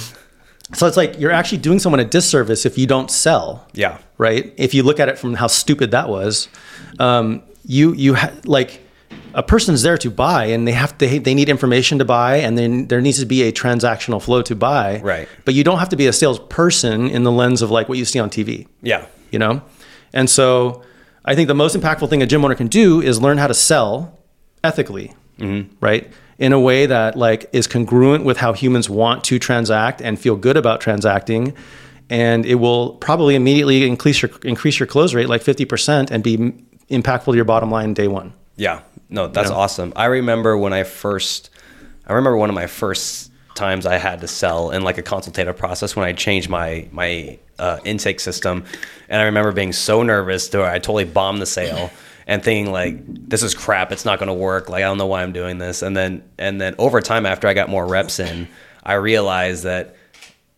[0.73, 4.53] So it's like you're actually doing someone a disservice if you don't sell Yeah, right?
[4.55, 6.47] If you look at it from how stupid that was,
[6.99, 8.81] um, you you ha- like
[9.33, 12.57] a person's there to buy and they have to they need information to buy and
[12.57, 14.99] then there needs to be a transactional flow to buy.
[15.01, 15.27] Right.
[15.45, 18.05] but you don't have to be a salesperson in the lens of like what you
[18.05, 19.05] see on tv Yeah.
[19.31, 19.61] you know?
[20.13, 20.83] And so
[21.25, 23.53] i think the most impactful thing a gym owner can do is learn how to
[23.53, 24.17] sell
[24.63, 25.73] ethically mm-hmm.
[25.79, 26.11] right?
[26.37, 30.35] In a way that like is congruent with how humans want to transact and feel
[30.35, 31.53] good about transacting.
[32.09, 36.37] And it will probably immediately increase your increase your close rate like 50% and be
[36.89, 38.33] impactful to your bottom line day one.
[38.55, 38.81] Yeah.
[39.09, 39.55] No, that's know?
[39.55, 39.93] awesome.
[39.95, 41.49] I remember when I first,
[42.05, 45.57] I remember one of my first times I had to sell in like a consultative
[45.57, 48.63] process when I changed my my uh, intake system,
[49.09, 51.91] and I remember being so nervous that I totally bombed the sale
[52.27, 53.91] and thinking like this is crap.
[53.91, 54.69] It's not going to work.
[54.69, 55.81] Like I don't know why I'm doing this.
[55.81, 58.47] And then and then over time after I got more reps in,
[58.83, 59.95] I realized that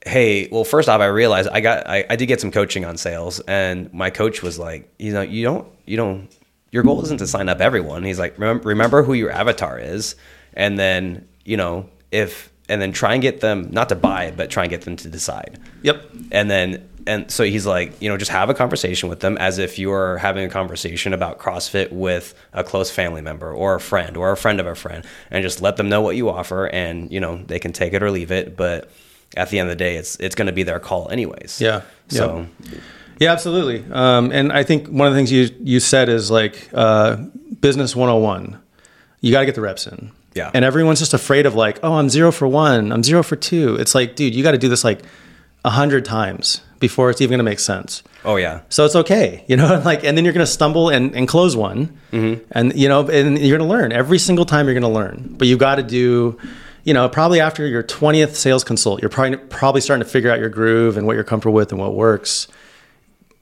[0.04, 2.98] hey well first off i realized i got I, I did get some coaching on
[2.98, 6.28] sales and my coach was like you know you don't you don't
[6.72, 8.04] your goal isn't to sign up everyone.
[8.04, 10.16] He's like remember, remember who your avatar is.
[10.54, 14.50] And then you know if and then try and get them not to buy but
[14.50, 15.60] try and get them to decide.
[15.84, 16.10] Yep.
[16.32, 19.58] And then and so he's like you know just have a conversation with them as
[19.58, 23.80] if you are having a conversation about crossfit with a close family member or a
[23.80, 26.68] friend or a friend of a friend and just let them know what you offer
[26.68, 28.56] and you know they can take it or leave it.
[28.56, 28.90] But
[29.36, 31.60] at the end of the day it's it's going to be their call anyways.
[31.60, 31.82] Yeah.
[32.08, 32.48] so
[33.22, 33.86] Yeah, absolutely.
[33.92, 37.18] Um, and I think one of the things you you said is like uh,
[37.60, 38.60] business 101.
[39.22, 40.12] You got to get the reps in.
[40.34, 40.50] Yeah.
[40.56, 42.92] And everyone's just afraid of like, oh, I'm zero for one.
[42.92, 43.76] I'm zero for two.
[43.76, 45.04] It's like, dude, you got to do this like
[45.64, 48.02] a hundred times before it's even going to make sense.
[48.26, 51.16] oh yeah So it's okay, you know, like, and then you're going to stumble and,
[51.16, 54.66] and close one, and you know, and you're going to learn every single time.
[54.66, 56.40] You're going to learn, but you got to do,
[56.84, 60.40] you know, probably after your twentieth sales consult, you're probably probably starting to figure out
[60.40, 62.48] your groove and what you're comfortable with and what works.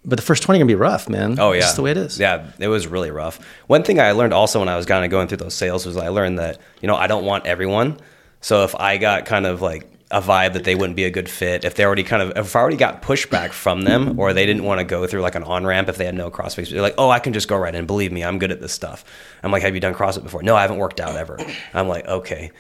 [0.06, 1.38] But the first twenty are gonna be rough, man.
[1.40, 2.20] Oh yeah, just the way it is.
[2.20, 3.40] Yeah, it was really rough.
[3.68, 5.98] One thing I learned also when I was kind of going through those sales was
[5.98, 8.00] I learned that you know I don't want everyone.
[8.42, 11.30] So if I got kind of like a vibe that they wouldn't be a good
[11.30, 14.46] fit, if they already kind of if I already got pushback from them or they
[14.46, 16.82] didn't want to go through like an on ramp if they had no CrossFit, they're
[16.82, 17.86] like, oh, I can just go right in.
[17.86, 19.04] Believe me, I'm good at this stuff.
[19.44, 20.44] I'm like, have you done CrossFit before?
[20.44, 21.38] No, I haven't worked out ever.
[21.74, 22.52] I'm like, okay.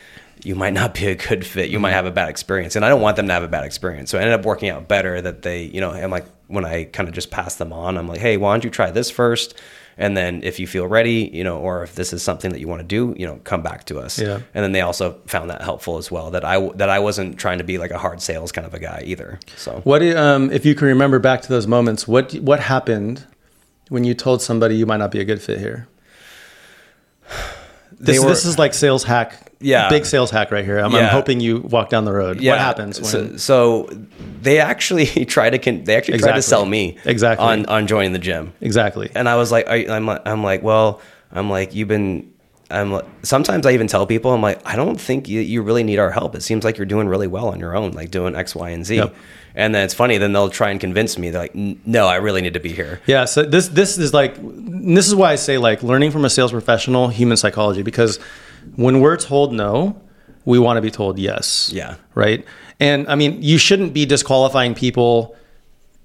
[0.43, 1.69] You might not be a good fit.
[1.69, 3.65] You might have a bad experience, and I don't want them to have a bad
[3.65, 4.09] experience.
[4.09, 6.83] So I ended up working out better that they, you know, I'm like when I
[6.83, 9.55] kind of just pass them on, I'm like, hey, why don't you try this first?
[9.97, 12.67] And then if you feel ready, you know, or if this is something that you
[12.67, 14.17] want to do, you know, come back to us.
[14.17, 14.39] Yeah.
[14.53, 16.31] And then they also found that helpful as well.
[16.31, 18.79] That I that I wasn't trying to be like a hard sales kind of a
[18.79, 19.39] guy either.
[19.57, 22.07] So What um, if you can remember back to those moments?
[22.07, 23.25] What what happened
[23.89, 25.87] when you told somebody you might not be a good fit here?
[27.99, 29.45] This, were- this is like sales hack.
[29.61, 29.89] Yeah.
[29.89, 30.79] big sales hack right here.
[30.79, 32.37] I'm, I'm hoping you walk down the road.
[32.41, 33.09] What happens when?
[33.09, 33.89] So, so
[34.41, 36.37] they actually try to con- they actually Exactly.
[36.37, 37.45] to sell me Exactly.
[37.45, 38.53] on on joining the gym.
[38.61, 39.09] exactly.
[39.15, 41.01] And I was like, I, I'm, like- I'm like, well,
[41.33, 42.31] I'm like, you've been,
[42.71, 45.83] I'm like, sometimes I even tell people, I'm like, I don't think you, you really
[45.83, 46.35] need our help.
[46.35, 48.85] It seems like you're doing really well on your own, like doing X, Y, and
[48.85, 48.95] Z.
[48.95, 49.15] Yep.
[49.55, 51.29] And then it's funny, then they'll try and convince me.
[51.31, 53.01] They're like, no, I really need to be here.
[53.07, 56.29] Yeah, so this this is like this is why I say like learning from a
[56.29, 58.17] sales professional, human psychology, because
[58.75, 59.99] when we're told no,
[60.45, 61.71] we want to be told yes.
[61.73, 61.95] Yeah.
[62.15, 62.45] Right.
[62.79, 65.35] And I mean, you shouldn't be disqualifying people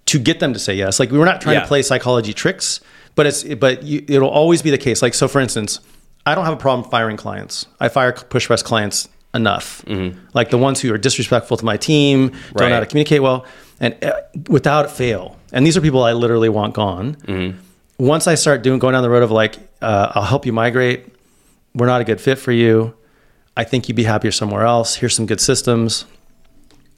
[0.07, 0.99] to get them to say yes.
[0.99, 1.61] Like we're not trying Yeah.
[1.63, 2.81] to play psychology tricks,
[3.15, 5.03] but it's but you, it'll always be the case.
[5.03, 5.81] Like so, for instance,
[6.27, 7.67] I don't have a problem firing clients.
[7.79, 9.85] I fire push press clients enough.
[10.33, 12.91] Like the ones who are disrespectful to my team, don't know how to Mm-hmm.
[12.91, 13.45] Communicate well,
[13.81, 14.13] and uh,
[14.49, 15.37] without fail.
[15.53, 17.15] And these are people I literally want gone.
[17.17, 17.59] Mm-hmm.
[17.99, 21.07] Once I start doing going down the road of like, uh, I'll help you migrate.
[21.75, 22.95] We're not a good fit for you.
[23.57, 24.97] I think you'd be happier somewhere else.
[24.97, 26.05] Here's some good systems.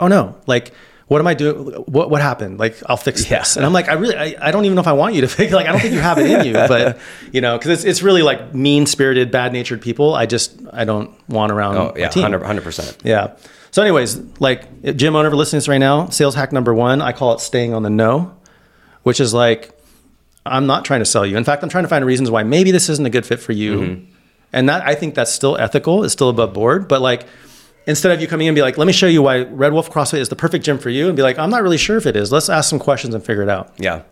[0.01, 0.73] Oh no, like
[1.09, 1.57] what am I doing?
[1.87, 2.59] What what happened?
[2.59, 3.39] Like I'll fix Yeah.
[3.41, 3.57] this.
[3.57, 5.29] And I'm like, I really, I, I don't even know if I want you to
[5.39, 5.53] fix.
[5.53, 6.99] Like I don't think you have it in you, but
[7.33, 10.15] you know, because it's it's really like mean spirited, bad natured people.
[10.15, 11.77] I just I don't want around.
[11.77, 12.11] Oh, yeah.
[12.15, 12.99] 100 percent.
[13.05, 13.37] Yeah.
[13.71, 17.13] So, anyways, like gym owner listening to this right now, sales hack number one, I
[17.13, 18.35] call it staying on the no,
[19.03, 19.71] which is like,
[20.47, 21.37] I'm not trying to sell you.
[21.37, 23.53] In fact, I'm trying to find reasons why maybe this isn't a good fit for
[23.53, 23.79] you.
[23.81, 24.13] Mm-hmm.
[24.55, 26.89] And that I think that's still ethical, it's still above board.
[26.89, 27.27] But like,
[27.87, 29.91] instead of you coming in and be like, let me show you why Red Wolf
[29.91, 32.07] CrossFit is the perfect gym for you, and be like, I'm not really sure if
[32.07, 32.33] it is.
[32.33, 33.73] Let's ask some questions and figure it out.
[33.79, 34.03] Yeah,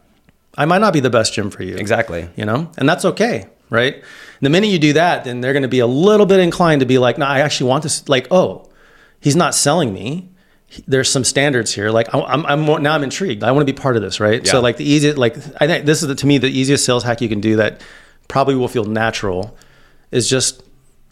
[0.57, 1.77] I might not be the best gym for you.
[1.77, 2.29] Exactly.
[2.37, 2.71] you know?
[2.79, 4.03] And that's okay right?
[4.41, 6.87] The minute you do that then they're going to be a little bit inclined to
[6.87, 8.69] be like no i actually want this like oh
[9.21, 10.31] he's not selling me.
[10.87, 11.91] There's some standards here.
[11.91, 13.43] Like i'm, I'm more, now i'm intrigued.
[13.43, 14.45] I want to be part of this right?
[14.45, 14.53] Yeah.
[14.53, 17.03] so like the easiest like i think this is the, to me the easiest sales
[17.05, 17.81] hack you can do that
[18.29, 19.57] probably will feel natural
[20.11, 20.63] is just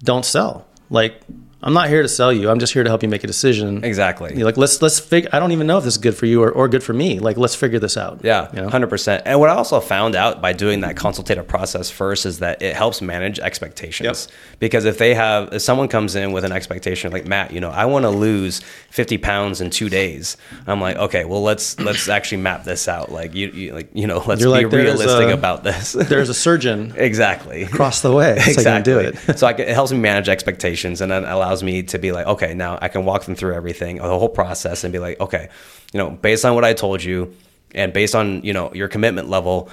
[0.02, 0.66] don't sell.
[0.90, 1.20] Like
[1.64, 2.50] I'm not here to sell you.
[2.50, 3.84] I'm just here to help you make a decision.
[3.84, 4.34] Exactly.
[4.34, 5.30] You're like let's let's figure.
[5.32, 7.20] I don't even know if this is good for you or, or good for me.
[7.20, 8.20] Like let's figure this out.
[8.24, 8.68] Yeah, You know?
[8.68, 9.22] hundred percent.
[9.26, 12.74] And what I also found out by doing that consultative process first is that it
[12.74, 14.28] helps manage expectations.
[14.58, 17.70] Because if they have, if someone comes in with an expectation like Matt, you know,
[17.70, 20.36] I want to lose fifty pounds in two days.
[20.66, 23.12] I'm like, okay, well let's let's actually map this out.
[23.12, 25.92] Like you, you like you know, let's You're be like, realistic a- about this.
[26.12, 28.38] There's a surgeon exactly across the way.
[28.40, 28.62] So exactly.
[28.62, 28.98] can do
[29.28, 29.38] it.
[29.38, 32.26] so I can, it helps me manage expectations, and then allows me to be like,
[32.28, 35.48] okay, now I can walk them through everything, the whole process, and be like, okay,
[35.92, 37.34] you know, based on what I told you,
[37.74, 39.68] and based on you know your commitment level,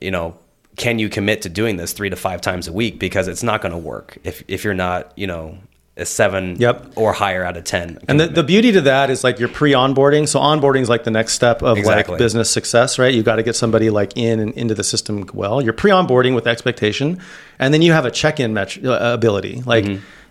[0.00, 0.36] you know,
[0.76, 3.00] can you commit to doing this three to five times a week?
[3.00, 5.58] Because it's not going to work if if you're not, you know.
[5.96, 6.92] A seven Yep.
[6.96, 7.98] or higher out of 10.
[8.08, 10.26] And the, the beauty to that is like you're pre-onboarding.
[10.28, 12.12] So onboarding is like the next step of Exactly.
[12.12, 13.12] like business success, right?
[13.12, 15.60] You got to get somebody like in and into the system well.
[15.60, 17.20] You're pre-onboarding with expectation,
[17.58, 19.62] and then you have a check-in met- uh, ability.
[19.66, 19.84] Like,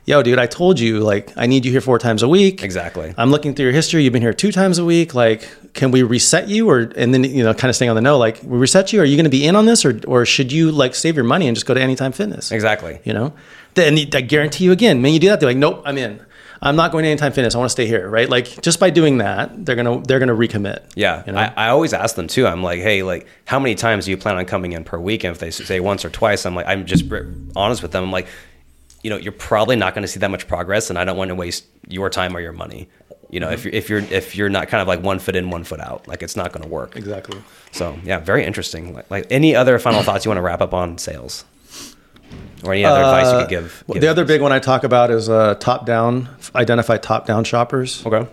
[0.10, 2.64] yo, dude, I told you like I need you here four times a week.
[2.64, 3.14] Exactly.
[3.16, 4.04] I'm looking through your history.
[4.04, 5.14] You've been here two times a week.
[5.14, 8.02] Like, can we reset you, or and then you know, kind of staying on the
[8.02, 8.18] know.
[8.18, 9.00] Like, we reset you.
[9.02, 11.26] Are you going to be in on this, or or should you like save your
[11.26, 12.52] money and just go to Anytime Fitness?
[12.52, 13.00] exactly.
[13.04, 13.34] you know
[13.76, 16.20] then i guarantee you again when you do that they're like nope i'm in
[16.60, 18.90] i'm not going to anytime fitness i want to stay here right like just by
[18.90, 21.38] doing that they're gonna they're gonna recommit Yeah, you know?
[21.40, 22.48] I, I always ask them too.
[22.48, 25.24] I'm like, hey, like, how many times do you plan on coming in per week?
[25.24, 27.06] And if they say once or twice, I'm like, I'm just
[27.56, 28.04] honest with them.
[28.04, 28.28] I'm like,
[29.02, 31.30] you know, you're probably not going to see that much progress, and I don't want
[31.30, 32.90] to waste your time or your money.
[33.30, 35.50] You know, if you're if you're if you're not kind of like one foot in,
[35.52, 36.96] one foot out, like it's not going to work.
[36.96, 37.40] exactly
[37.72, 38.94] So yeah, very interesting.
[38.94, 41.46] Like, like any other final thoughts you want to wrap up on sales,
[42.64, 43.84] or any other advice you could give?
[43.88, 47.26] Well, give the other big one i talk about is uh, top down identify top
[47.28, 48.28] down shoppers okay.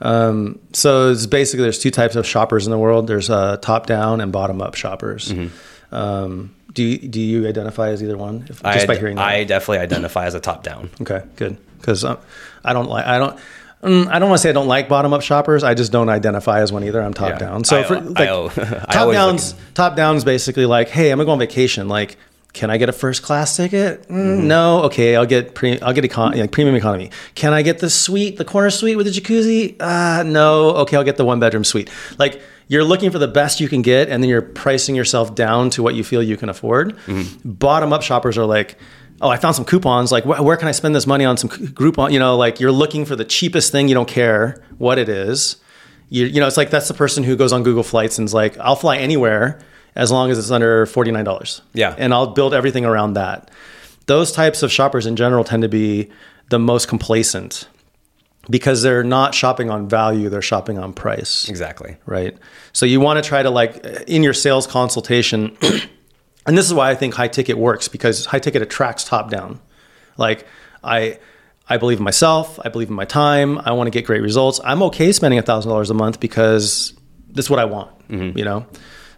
[0.00, 3.86] um, so it's basically there's two types of shoppers in the world there's uh, top
[3.86, 5.94] down and bottom up shoppers Mm-hmm.
[5.94, 9.26] um, do you, do you identify as either one if, just I, by hearing that
[9.26, 10.90] I definitely identify as a top down.
[11.00, 11.56] Okay, good.
[11.78, 12.18] Because um,
[12.64, 13.38] I don't like I don't.
[13.82, 15.62] mm, I don't want to say I don't like bottom up shoppers.
[15.64, 17.00] I just don't identify as one either.
[17.00, 17.38] I'm top Yeah.
[17.38, 17.64] down.
[17.64, 21.32] So I- for like I top downs, top downs basically like, hey, I'm gonna go
[21.32, 21.88] on vacation.
[21.88, 22.16] Like,
[22.58, 24.02] can I get a first class ticket?
[24.08, 24.48] Mm, Mm-hmm.
[24.48, 24.82] No.
[24.88, 25.78] Okay, I'll get pre.
[25.80, 27.10] I'll get econ- like premium economy.
[27.34, 29.76] Can I get the suite, the corner suite with the jacuzzi?
[29.80, 30.70] Uh, no.
[30.82, 31.88] Okay, I'll get the one bedroom suite.
[32.18, 32.40] Like.
[32.70, 35.82] You're looking for the best you can get, and then you're pricing yourself down to
[35.82, 36.94] what you feel you can afford.
[37.06, 37.52] Mm-hmm.
[37.52, 38.76] Bottom up shoppers are like,
[39.22, 40.12] oh, I found some coupons.
[40.12, 42.12] Like, wh- where can I spend this money on some Groupon?
[42.12, 43.88] You know, like you're looking for the cheapest thing.
[43.88, 45.56] You don't care what it is.
[46.10, 48.34] You, you know, it's like that's the person who goes on Google Flights and is
[48.34, 49.58] like, I'll fly anywhere
[49.94, 51.62] as long as it's under forty nine dollars.
[51.74, 51.94] Yeah.
[51.98, 53.50] and I'll build everything around that.
[54.06, 56.10] Those types of shoppers in general tend to be
[56.50, 57.68] the most complacent
[58.48, 61.96] because they're not shopping on value; they're shopping on price Exactly.
[62.06, 62.36] right?
[62.72, 65.56] So you want to try to like in your sales consultation,
[66.46, 69.60] and this is why I think high ticket works because high ticket attracts top down.
[70.16, 70.46] Like
[70.82, 71.18] I,
[71.68, 72.58] I believe in myself.
[72.64, 73.58] I believe in my time.
[73.58, 74.58] I want to get great results.
[74.64, 76.94] I'm okay spending a thousand dollars a month because
[77.32, 77.90] that's what I want.
[78.08, 78.38] Mm-hmm.
[78.38, 78.66] You know.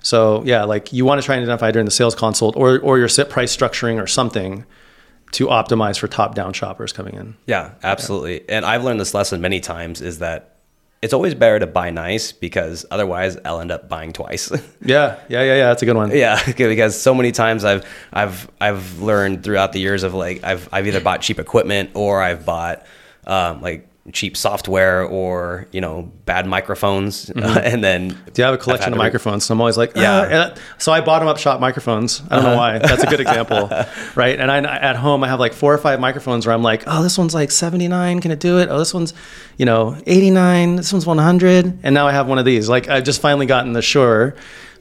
[0.03, 2.99] So yeah, like you want to try and identify during the sales consult or or
[2.99, 4.65] your set price structuring or something
[5.33, 7.37] to optimize for top down shoppers coming in.
[7.47, 8.49] Yeah, absolutely.
[8.49, 10.57] And I've learned this lesson many times is that
[11.03, 14.51] it's always better to buy nice because otherwise I'll end up buying twice.
[14.83, 15.69] Yeah, yeah, yeah, yeah.
[15.69, 16.11] That's a good one.
[16.11, 20.69] yeah, because so many times I've I've I've learned throughout the years of like I've
[20.73, 22.85] I've either bought cheap equipment or I've bought
[23.27, 27.59] um, like cheap software or you know bad microphones mm-hmm.
[27.59, 29.45] and then Do you have a collection of microphones?
[29.45, 30.19] So I'm always like, Yeah.
[30.19, 32.23] Uh, and so I bottom up shop microphones.
[32.31, 32.59] I don't know uh-huh.
[32.59, 32.79] why.
[32.79, 33.71] That's a good example,
[34.15, 34.39] right?
[34.39, 37.03] And I, at home, I have like four or five microphones where I'm like, oh,
[37.03, 38.21] this one's like 79.
[38.21, 38.69] Can it do it?
[38.71, 39.15] Oh, this one's,
[39.57, 40.77] you know, 89.
[40.77, 41.79] This one's 100.
[41.83, 42.69] And now I have one of these.
[42.69, 44.35] Like I've just finally gotten the Shure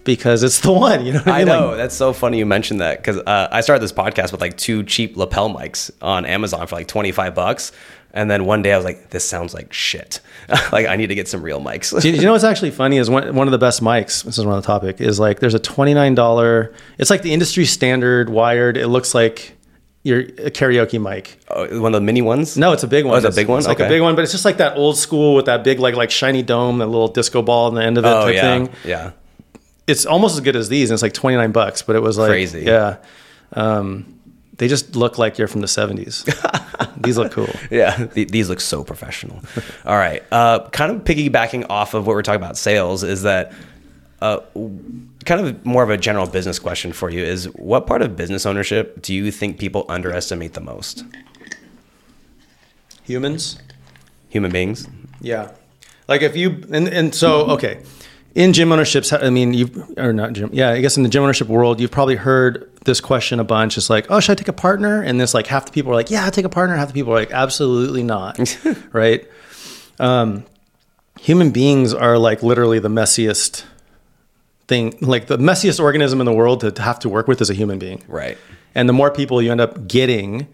[0.04, 1.06] because it's the one.
[1.10, 1.48] You know what I mean?
[1.48, 4.42] know Like, that's so funny you mentioned that because uh, I started this podcast with
[4.42, 7.72] like two cheap lapel mics on Amazon for like twenty five bucks,
[8.14, 10.22] and then one day I was like, "This sounds like shit.
[10.72, 13.10] like I need to get some real mics." You, you know what's actually funny is
[13.10, 14.24] one, one of the best mics.
[14.24, 16.74] This is one of the topic is like there's a twenty nine dollar.
[16.98, 18.78] It's like the industry standard wired.
[18.78, 19.56] It looks like
[20.04, 21.40] your a karaoke mic.
[21.50, 22.58] Oh, one of the mini ones.
[22.58, 23.14] No, it's a big one.
[23.16, 23.60] Oh, it's a big one?
[23.60, 25.80] It's like a big one, but it's just like that old school with that big
[25.80, 28.36] like like shiny dome, that little disco ball on the end of it Oh type
[28.36, 28.70] yeah, thing.
[28.86, 29.12] yeah.
[29.88, 31.82] It's almost as good as these, and it's like twenty nine bucks.
[31.82, 32.62] But it was like Crazy.
[32.62, 32.98] Yeah,
[33.54, 34.19] um,
[34.60, 36.24] they just look like you're from the seventies.
[36.98, 37.50] these look cool.
[37.72, 39.40] Yeah, th- these look so professional.
[39.86, 43.52] All right, uh, kind of piggybacking off of what we're talking about sales is that
[44.22, 44.40] uh,
[45.26, 48.46] kind of more of a general business question for you is what part of business
[48.46, 51.04] ownership do you think people underestimate the most?
[53.04, 53.60] Humans.
[54.30, 54.88] Human beings.
[55.22, 55.52] Yeah.
[56.08, 57.82] Like if you and and so okay,
[58.36, 61.24] in gym ownerships, I mean, you've or not gym, yeah, I guess in the gym
[61.24, 63.78] ownership world, you've probably heard this question a bunch.
[63.78, 65.02] It's like, oh, should I take a partner?
[65.02, 66.76] And this like half the people are like, yeah, I'll take a partner.
[66.76, 68.40] Half the people are like, absolutely not,
[68.94, 69.28] right?
[70.00, 70.46] Um,
[71.20, 73.66] human beings are like literally the messiest
[74.68, 77.50] thing, like the messiest organism in the world to, to have to work with is
[77.50, 78.38] a human being, Right.
[78.76, 80.48] and the more people you end up getting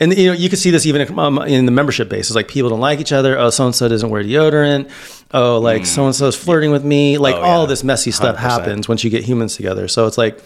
[0.00, 2.26] and you know you can see this even um, in the membership base.
[2.28, 3.38] It's like people don't like each other.
[3.38, 4.90] Oh, so and so doesn't wear deodorant.
[5.32, 7.18] Oh, like so and so is flirting with me.
[7.18, 7.66] Like Oh, all yeah.
[7.68, 8.38] this messy stuff 100%.
[8.38, 9.88] happens once you get humans together.
[9.88, 10.40] So it's like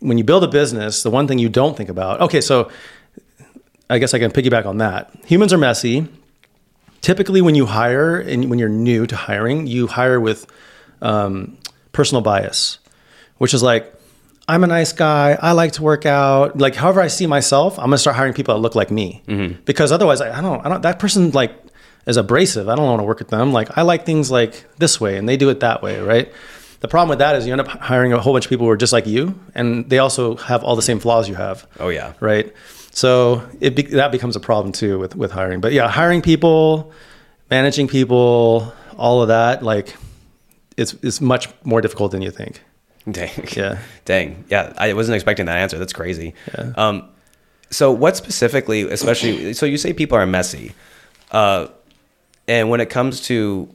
[0.00, 2.20] when you build a business, the one thing you don't think about.
[2.22, 2.70] Okay, so
[3.88, 5.10] I guess I can piggyback on that.
[5.26, 6.08] Humans are messy.
[7.00, 10.46] Typically, when you hire and when you're new to hiring, you hire with
[11.02, 11.58] um,
[11.92, 12.78] personal bias,
[13.38, 13.92] which is like,
[14.46, 15.38] I'm a nice guy.
[15.40, 16.58] I like to work out.
[16.58, 19.22] Like, however I see myself, I'm gonna start hiring people that look like me.
[19.26, 19.62] Mm-hmm.
[19.64, 20.64] Because otherwise, I, I don't.
[20.64, 20.82] I don't.
[20.82, 21.54] That person like
[22.06, 22.68] is abrasive.
[22.68, 23.52] I don't want to work with them.
[23.52, 26.30] Like, I like things like this way, and they do it that way, right?
[26.80, 28.70] The problem with that is you end up hiring a whole bunch of people who
[28.70, 31.88] are just like you, and they also have all the same flaws you have Oh
[31.88, 32.12] yeah.
[32.20, 32.52] right?
[32.90, 35.62] So it be, that becomes a problem too with with hiring.
[35.62, 36.92] But yeah, hiring people,
[37.50, 39.96] managing people, all of that, like
[40.76, 42.60] it's it's much more difficult than you think.
[43.10, 43.30] Dang.
[43.56, 43.78] Yeah.
[44.04, 44.44] Dang.
[44.50, 44.72] Yeah.
[44.78, 45.78] I wasn't expecting that answer.
[45.78, 46.34] That's crazy.
[46.56, 46.72] Yeah.
[46.76, 47.08] Um,
[47.70, 50.72] so what specifically, especially, so you say people are messy,
[51.32, 51.66] uh,
[52.46, 53.68] and when it comes to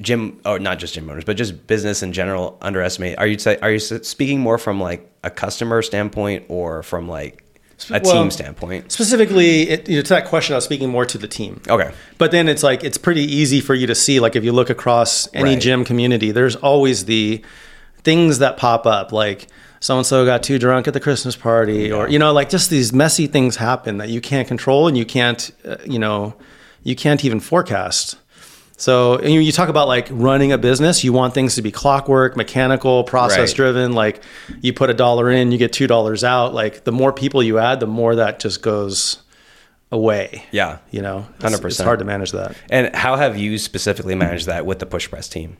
[0.00, 3.18] gym, or not just gym owners, but just business in general, underestimate.
[3.18, 7.42] Are you say, are you speaking more from like a customer standpoint or from like
[7.90, 8.92] a Well, team standpoint?
[8.92, 11.60] Specifically, it, you know, to that question, I was speaking more to the team.
[11.68, 11.92] Okay.
[12.18, 14.20] But then it's like it's pretty easy for you to see.
[14.20, 15.60] Like if you look across any Right.
[15.60, 17.42] gym community, there's always the
[18.04, 19.46] things that pop up, like
[19.80, 22.70] so and so got too drunk at the Christmas party, or you know, like just
[22.70, 26.34] these messy things happen that you can't control and you can't, uh, you know,
[26.82, 28.16] you can't even forecast.
[28.76, 32.36] So you, you talk about like running a business, you want things to be clockwork,
[32.36, 33.56] mechanical, process Right.
[33.56, 33.92] driven.
[33.92, 34.22] Like
[34.60, 36.52] you put a dollar in, you get two dollars out.
[36.52, 39.22] Like the more people you add, the more that just goes
[39.92, 40.46] away.
[40.50, 40.78] Yeah.
[40.90, 41.64] You know, 100%.
[41.66, 42.56] It's hard to manage that.
[42.70, 45.58] And how have you specifically managed that with the PushPress team?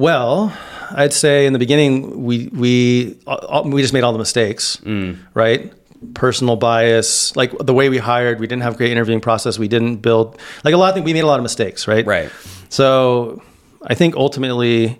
[0.00, 0.50] Well,
[0.92, 5.18] I'd say in the beginning we we uh, we just made all the mistakes, Mm.
[5.34, 5.72] right?
[6.14, 9.58] Personal bias, like the way we hired, we didn't have a great interviewing process.
[9.58, 11.04] We didn't build like a lot of things.
[11.04, 12.06] We made a lot of mistakes, right?
[12.06, 12.30] Right.
[12.70, 13.42] So
[13.82, 14.98] I think ultimately,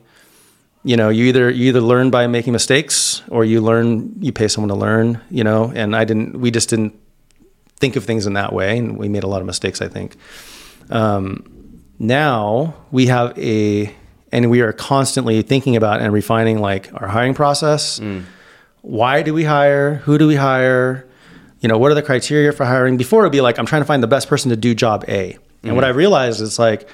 [0.84, 4.48] you know, you either you either learn by making mistakes or you learn you pay
[4.48, 5.18] someone to learn.
[5.30, 6.38] You know, and I didn't.
[6.38, 6.92] We just didn't
[7.80, 9.80] think of things in that way, and we made a lot of mistakes.
[9.80, 10.16] I think.
[10.90, 11.42] Um,
[11.98, 13.94] now we have a,
[14.32, 17.98] and we are constantly thinking about and refining like our hiring process.
[17.98, 18.24] Mm.
[18.82, 19.96] Why do we hire?
[19.96, 21.06] Who do we hire?
[21.60, 22.96] You know, what are the criteria for hiring?
[22.96, 25.36] Before it'd be like, I'm trying to find the best person to do job A.
[25.62, 25.88] And what mm.
[25.88, 26.88] I realized is like,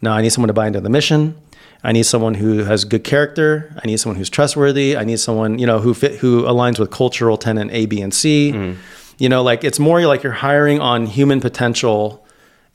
[0.00, 1.36] no, I need someone to buy into the mission.
[1.84, 3.74] I need someone who has good character.
[3.82, 4.96] I need someone who's trustworthy.
[4.96, 8.14] I need someone, you know, who fit, who aligns with cultural tenant A, B, and
[8.14, 8.52] C.
[8.52, 8.76] Mm.
[9.18, 12.24] You know, like it's more like you're hiring on human potential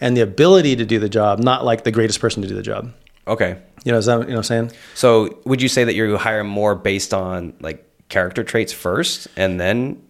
[0.01, 2.61] and the ability to do the job, not like the greatest person to do the
[2.61, 2.91] job.
[3.28, 3.57] Okay.
[3.84, 4.71] You know, is that you know what I'm saying?
[4.95, 9.59] So would you say that you hire more based on like character traits first and
[9.59, 10.01] then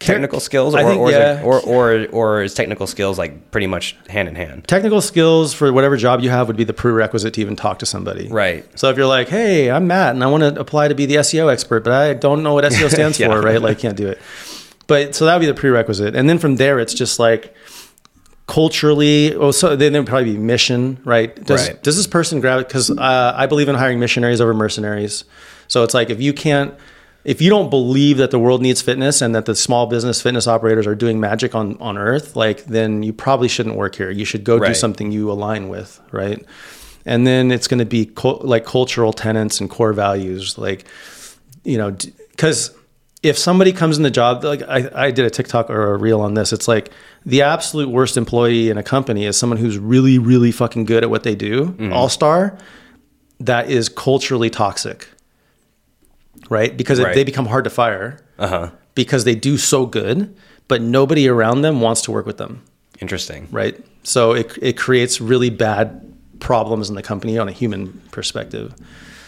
[0.00, 1.40] technical skills, or think, or, is yeah.
[1.40, 4.66] it, or or or is technical skills like pretty much hand in hand?
[4.66, 7.86] Technical skills for whatever job you have would be the prerequisite to even talk to
[7.86, 8.28] somebody.
[8.28, 8.66] Right.
[8.78, 11.16] So if you're like, hey, I'm Matt and I want to apply to be the
[11.16, 13.28] SEO expert, but I don't know what SEO stands Yeah.
[13.28, 13.60] for, right?
[13.62, 14.20] Like, I can't do it.
[14.88, 16.16] But so that would be the prerequisite.
[16.16, 17.54] And then from there, it's just like
[18.52, 21.34] culturally, well, so then there would probably be mission, right?
[21.42, 21.82] Does, Right.
[21.82, 25.24] does this person grab it Because uh, I believe in hiring missionaries over mercenaries.
[25.68, 26.74] So it's like if you can't,
[27.24, 30.46] if you don't believe that the world needs fitness and that the small business fitness
[30.46, 34.10] operators are doing magic on, on earth, like then you probably shouldn't work here.
[34.10, 36.44] You should go do something you align with, right?
[37.06, 40.84] And then it's going to be cul- like cultural tenets and core values, like
[41.64, 41.96] you know,
[42.32, 42.70] because
[43.22, 46.20] if somebody comes in the job, like I, I did a TikTok or a reel
[46.20, 46.90] on this, it's like
[47.24, 51.10] the absolute worst employee in a company is someone who's really, really fucking good at
[51.10, 52.58] what they do, all star,
[53.40, 55.08] that is culturally toxic,
[56.50, 56.76] right?
[56.76, 58.70] Because it, they become hard to fire Uh huh.
[58.94, 60.34] because they do so good,
[60.68, 62.62] but nobody around them wants to work with them
[63.00, 63.48] Interesting.
[63.50, 63.78] right?
[64.04, 68.74] So it it creates really bad problems in the company on a human perspective.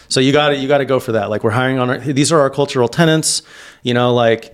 [0.07, 1.29] So you got to you got to go for that.
[1.29, 3.41] Like we're hiring on our, these are our cultural tenants,
[3.83, 4.53] you know, like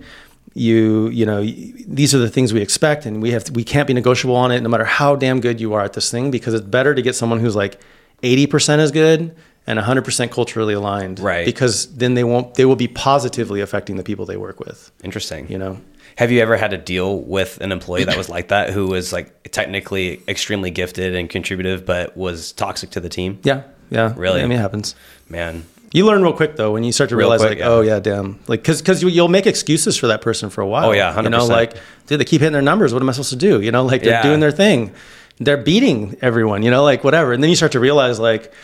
[0.54, 3.94] you you know these are the things we expect and we have we can't be
[3.94, 6.66] negotiable on it no matter how damn good you are at this thing because it's
[6.66, 7.80] better to get someone who's like
[8.22, 9.34] 80% as good
[9.66, 11.46] and 100% culturally aligned Right.
[11.46, 15.50] because then they won't they will be positively affecting the people they work with Interesting.
[15.50, 15.80] you know
[16.16, 19.10] Have you ever had to deal with an employee that was like that, who was
[19.10, 23.38] like technically extremely gifted and contributive, but was toxic to the team?
[23.42, 23.62] Yeah,
[23.92, 24.12] yeah.
[24.16, 24.40] Really?
[24.42, 24.94] I mean, it happens.
[25.28, 25.64] Man.
[25.94, 27.68] You learn real quick though when you start to Real realize quick, like, yeah.
[27.68, 30.86] oh yeah, damn, like because because you'll make excuses for that person for a while.
[30.86, 31.48] Oh, yeah, you know, 100%.
[31.50, 31.74] like
[32.06, 32.94] dude, they keep hitting their numbers.
[32.94, 33.60] What am I supposed to do?
[33.60, 34.22] You know, like they're Yeah.
[34.22, 34.92] doing their thing,
[35.38, 36.62] they're beating everyone.
[36.62, 37.34] You know, like whatever.
[37.34, 38.54] And then you start to realize like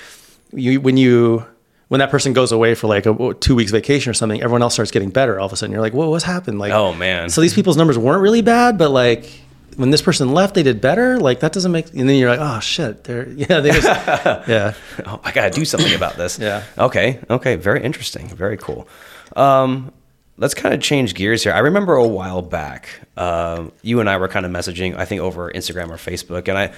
[0.55, 1.45] you when you
[1.89, 4.72] when that person goes away for like a two weeks vacation or something, everyone else
[4.72, 5.39] starts getting better.
[5.39, 6.59] All of a sudden, you're like, whoa, what's happened?
[6.59, 7.29] Like, Oh, man.
[7.29, 9.43] So these people's numbers weren't really bad, but like.
[9.77, 11.19] When this person left, they did better.
[11.21, 13.87] Like that doesn't make, and then you're like, oh shit, they're yeah, they just
[14.49, 14.75] yeah.
[15.07, 16.39] Oh, I gotta do something about this.
[16.49, 16.62] Yeah.
[16.79, 17.21] Okay.
[17.29, 17.57] Okay.
[17.57, 18.29] Very interesting.
[18.29, 18.89] Very cool.
[19.37, 19.93] Um,
[20.37, 21.53] let's kind of change gears here.
[21.53, 24.97] I remember a while back, um, you and I were kind of messaging.
[24.97, 26.73] I think over Instagram or Facebook, and I,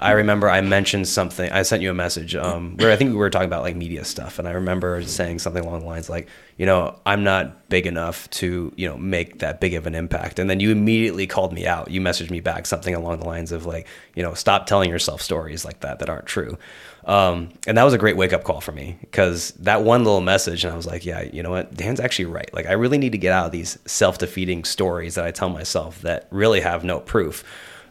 [0.00, 1.52] I remember I mentioned something.
[1.52, 4.04] I sent you a message um, where I think we were talking about like media
[4.04, 6.26] stuff, and I remember saying something along the lines like,
[6.56, 10.38] you know, I'm not big enough to you know make that big of an impact.
[10.38, 11.90] And then you immediately called me out.
[11.90, 15.20] You messaged me back something along the lines of like, you know, stop telling yourself
[15.20, 16.56] stories like that that aren't true.
[17.04, 20.20] Um, and that was a great wake up call for me because that one little
[20.20, 21.74] message, and I was like, yeah, you know what?
[21.74, 22.52] Dan's actually right.
[22.52, 25.48] Like, I really need to get out of these self defeating stories that I tell
[25.48, 27.44] myself that really have no proof.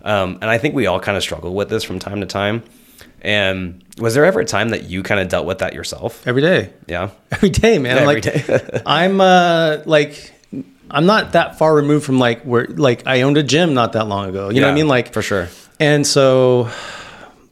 [0.03, 2.63] Um, and I think we all kind of struggle with this from time to time.
[3.21, 6.25] And was there ever a time that you kind of dealt with that yourself?
[6.25, 6.71] Every day.
[6.87, 7.09] Yeah.
[7.31, 7.97] every day, man.
[7.97, 8.81] Yeah, like every day.
[8.85, 10.31] I'm uh like
[10.89, 14.07] I'm not that far removed from like where like I owned a gym not that
[14.07, 14.49] long ago.
[14.49, 14.87] You know what I mean?
[14.87, 15.49] Like for sure.
[15.81, 16.69] And so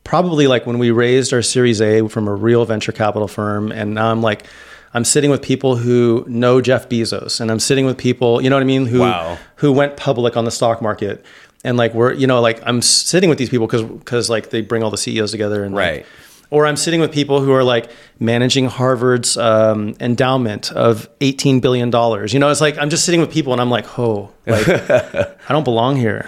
[0.04, 3.94] probably like when we raised our series A from a real venture capital firm and
[3.94, 4.46] now I'm like
[4.94, 8.56] I'm sitting with people who know Jeff Bezos and I'm sitting with people, you know
[8.56, 9.38] what I mean, who Wow.
[9.58, 11.26] who went public on the stock market.
[11.68, 14.62] And like we're, you know, like I'm sitting with these people because because like they
[14.62, 16.06] bring all the CEOs together and like, Right.
[16.50, 21.88] or I'm sitting with people who are like managing Harvard's um, endowment of $18 billion.
[22.34, 24.68] You know, it's like I'm just sitting with people and I'm like, oh, like,
[25.50, 26.26] I don't belong here.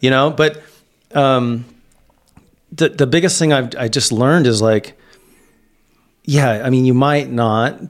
[0.00, 0.60] you know, but
[1.14, 1.64] um,
[2.72, 4.98] the, the biggest thing I've I just learned is like,
[6.24, 7.80] yeah, I mean, you might not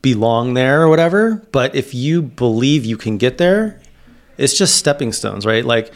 [0.00, 3.80] belong there or whatever, but if you believe you can get there,
[4.38, 5.64] it's just stepping stones, right?
[5.64, 5.92] Like,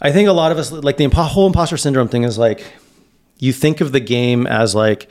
[0.00, 2.64] I think a lot of us, like the whole imposter syndrome thing is like,
[3.38, 5.10] you think of the game as like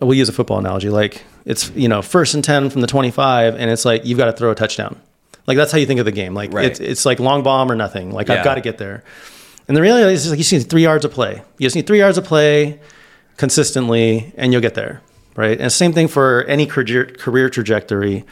[0.00, 3.54] we'll use a football analogy like it's you know first and 10 from the 25
[3.54, 4.98] and it's like you've got to throw a touchdown.
[5.46, 6.34] Like that's how you think of the game.
[6.34, 6.64] Like Right.
[6.64, 8.10] it's, it's like long bomb or nothing.
[8.12, 8.38] Like Yeah.
[8.38, 9.04] i've got to get there.
[9.68, 11.42] And the reality is like you just need three yards of play.
[11.58, 12.80] You just need three yards of play
[13.36, 15.02] consistently and you'll get there
[15.36, 15.60] right?
[15.60, 18.24] And same thing for any career, career trajectory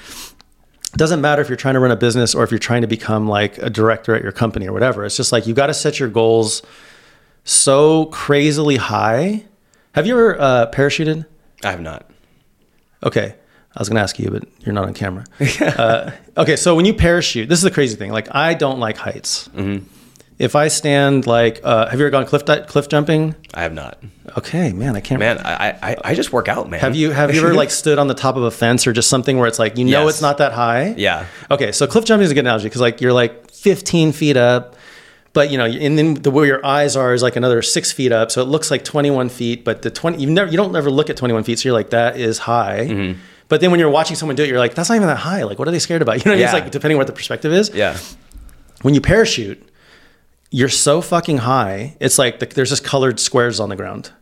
[0.93, 3.28] doesn't matter if you're trying to run a business or if you're trying to become
[3.28, 6.01] like a director at your company or whatever it's just like you got to set
[6.01, 6.62] your goals
[7.45, 9.45] so crazily high.
[9.93, 11.26] Have you ever uh, parachuted?
[11.64, 12.09] I have not.
[13.03, 13.34] Okay.
[13.74, 15.24] I was going to ask you, but you're not on camera.
[15.61, 16.57] uh, okay.
[16.57, 18.11] So when you parachute, this is the crazy thing.
[18.11, 19.49] Like, I don't like heights.
[20.41, 23.34] If I stand like, uh, have you ever gone cliff di- cliff jumping?
[23.53, 24.03] I have not.
[24.38, 25.18] Okay, man, I can't.
[25.20, 26.80] Man, I, I, I just work out, man.
[26.80, 29.11] Have you have you ever like stood on the top of a fence or just
[29.11, 30.14] something where it's like you know Yes.
[30.14, 30.95] it's not that high?
[30.97, 31.26] Yeah.
[31.51, 34.76] Okay, so cliff jumping is a good analogy because like you're like 15 feet up,
[35.34, 38.11] but you know, and then the where your eyes are is like another six feet
[38.11, 39.62] up, so it looks like 21 feet.
[39.62, 41.91] But the 20 you never you don't ever look at 21 feet, so you're like
[41.91, 42.86] that is high.
[42.88, 43.20] Mm-hmm.
[43.49, 45.43] But then when you're watching someone do it, you're like that's not even that high.
[45.43, 46.16] Like what are they scared about?
[46.24, 46.45] You know what I mean?
[46.45, 47.68] It's like depending what the perspective is.
[47.74, 47.99] Yeah.
[48.80, 49.66] When you parachute,
[50.51, 51.96] you're so fucking high.
[52.01, 54.12] It's like the, there's just colored squares on the ground.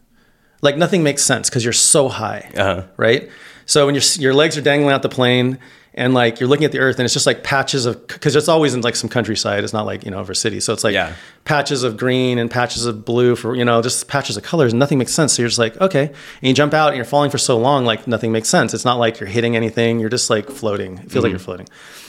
[0.60, 2.84] Like nothing makes sense because you're so high, Uh-huh.
[2.96, 3.30] right?
[3.66, 5.58] So when your your legs are dangling out the plane
[5.94, 8.48] and like you're looking at the earth and it's just like patches of because it's
[8.48, 9.62] always in like some countryside.
[9.62, 10.58] It's not like you know over city.
[10.60, 11.12] So it's like Yeah.
[11.44, 14.80] patches of green and patches of blue for you know just patches of colors and
[14.80, 15.34] nothing makes sense.
[15.34, 16.14] So you're just like okay, and
[16.48, 18.74] you jump out and you're falling for so long like nothing makes sense.
[18.74, 20.00] It's not like you're hitting anything.
[20.00, 20.98] You're just like floating.
[20.98, 21.68] It feels like you're floating.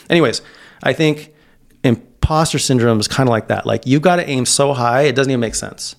[0.09, 0.41] Anyways,
[0.81, 1.33] I think
[2.29, 3.65] imposter syndrome is kind of like that.
[3.65, 5.95] Like you got to aim so high, it doesn't even make sense.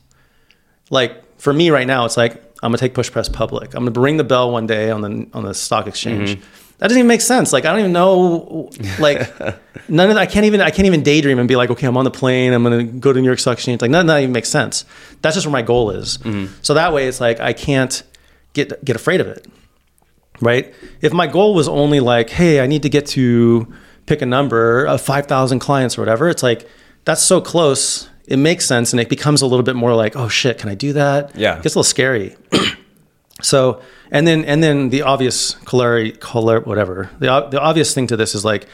[0.88, 3.74] Like for me right now, it's like I'm gonna take PushPress public.
[3.74, 6.36] I'm gonna ring the bell one day on the on the stock exchange.
[6.36, 6.44] Mm-hmm.
[6.78, 7.52] That doesn't even make sense.
[7.52, 8.70] Like I don't even know.
[9.00, 9.18] Like
[9.88, 10.18] none of that.
[10.18, 10.60] I can't even.
[10.60, 12.52] I can't even daydream and be like, okay, I'm on the plane.
[12.52, 13.82] I'm gonna go to New York Stock Exchange.
[13.82, 14.84] Like none of that even makes sense.
[15.22, 16.18] That's just where my goal is.
[16.18, 16.54] Mm-hmm.
[16.62, 18.02] So that way, it's like I can't
[18.52, 19.46] get get afraid of it
[20.42, 20.72] right?
[21.02, 23.70] If my goal was only like, hey, I need to get to
[24.10, 26.68] pick a number of 5,000 clients or whatever, it's like,
[27.04, 28.10] that's so close.
[28.26, 28.92] It makes sense.
[28.92, 31.36] And it becomes a little bit more like, oh shit, can I do that?
[31.36, 31.56] Yeah.
[31.58, 32.34] It gets a little scary.
[33.40, 33.80] so,
[34.10, 38.34] and then, and then the obvious corollary, color, whatever, the, the obvious thing to this
[38.34, 38.66] is like,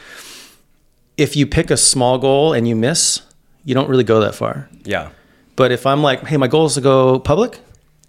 [1.17, 3.21] if you pick a small goal and you miss,
[3.63, 4.67] you don't really go that far.
[4.85, 5.09] Yeah.
[5.55, 7.59] But if I'm like, hey, my goal is to go public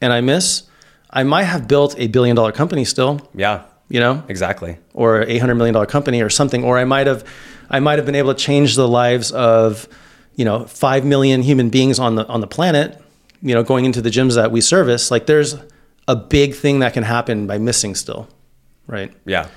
[0.00, 0.62] and I miss,
[1.10, 3.64] I might have built a billion dollar company still, Yeah.
[3.88, 4.78] You know, Exactly.
[4.94, 7.24] or a eight hundred million dollar company or something, or I might have,
[7.70, 9.88] I might have been able to change the lives of,
[10.36, 13.00] you know, five million human beings on the on the planet,
[13.42, 15.10] you know, going into the gyms that we service.
[15.10, 15.56] Like there's
[16.06, 18.28] a big thing that can happen by missing still,
[18.86, 19.12] right?
[19.26, 19.48] Yeah.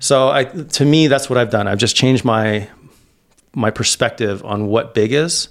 [0.00, 1.66] So I, to me, that's what I've done.
[1.66, 2.68] I've just changed my
[3.54, 5.48] my perspective on what big is,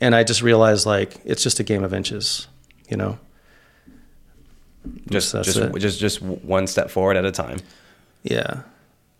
[0.00, 2.48] and I just realized like it's just a game of inches,
[2.88, 3.18] you know.
[5.10, 7.58] Just That's just just just one step forward at a time.
[8.22, 8.62] Yeah,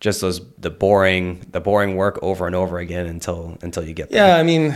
[0.00, 4.10] Just those the boring the boring work over and over again until until you get
[4.10, 4.28] there.
[4.28, 4.36] yeah.
[4.36, 4.74] I mean,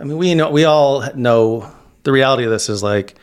[0.00, 1.70] I mean, we know we all know
[2.04, 3.16] the reality of this is like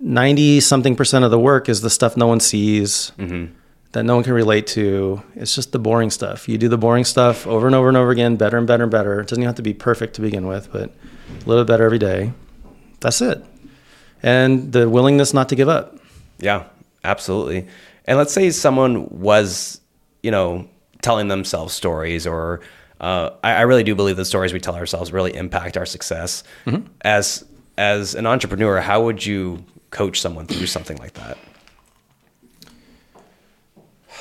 [0.00, 3.12] ninety something percent of the work is the stuff no one sees.
[3.18, 3.52] Mm-hmm.
[3.92, 5.22] That no one can relate to.
[5.36, 6.48] It's just the boring stuff.
[6.48, 8.90] You do the boring stuff over and over and over again, better and better and
[8.90, 9.20] better.
[9.20, 11.84] It doesn't even have to be perfect to begin with, but a little bit better
[11.84, 12.32] every day.
[13.00, 13.44] That's it.
[14.20, 15.96] And the willingness not to give up.
[16.44, 16.64] Yeah,
[17.02, 17.66] absolutely.
[18.04, 19.80] And let's say someone was,
[20.22, 20.68] you know,
[21.02, 22.60] telling themselves stories, or
[23.00, 26.44] uh, I, I really do believe the stories we tell ourselves really impact our success.
[27.00, 27.44] As
[27.78, 31.38] as an entrepreneur, how would you coach someone through something like that?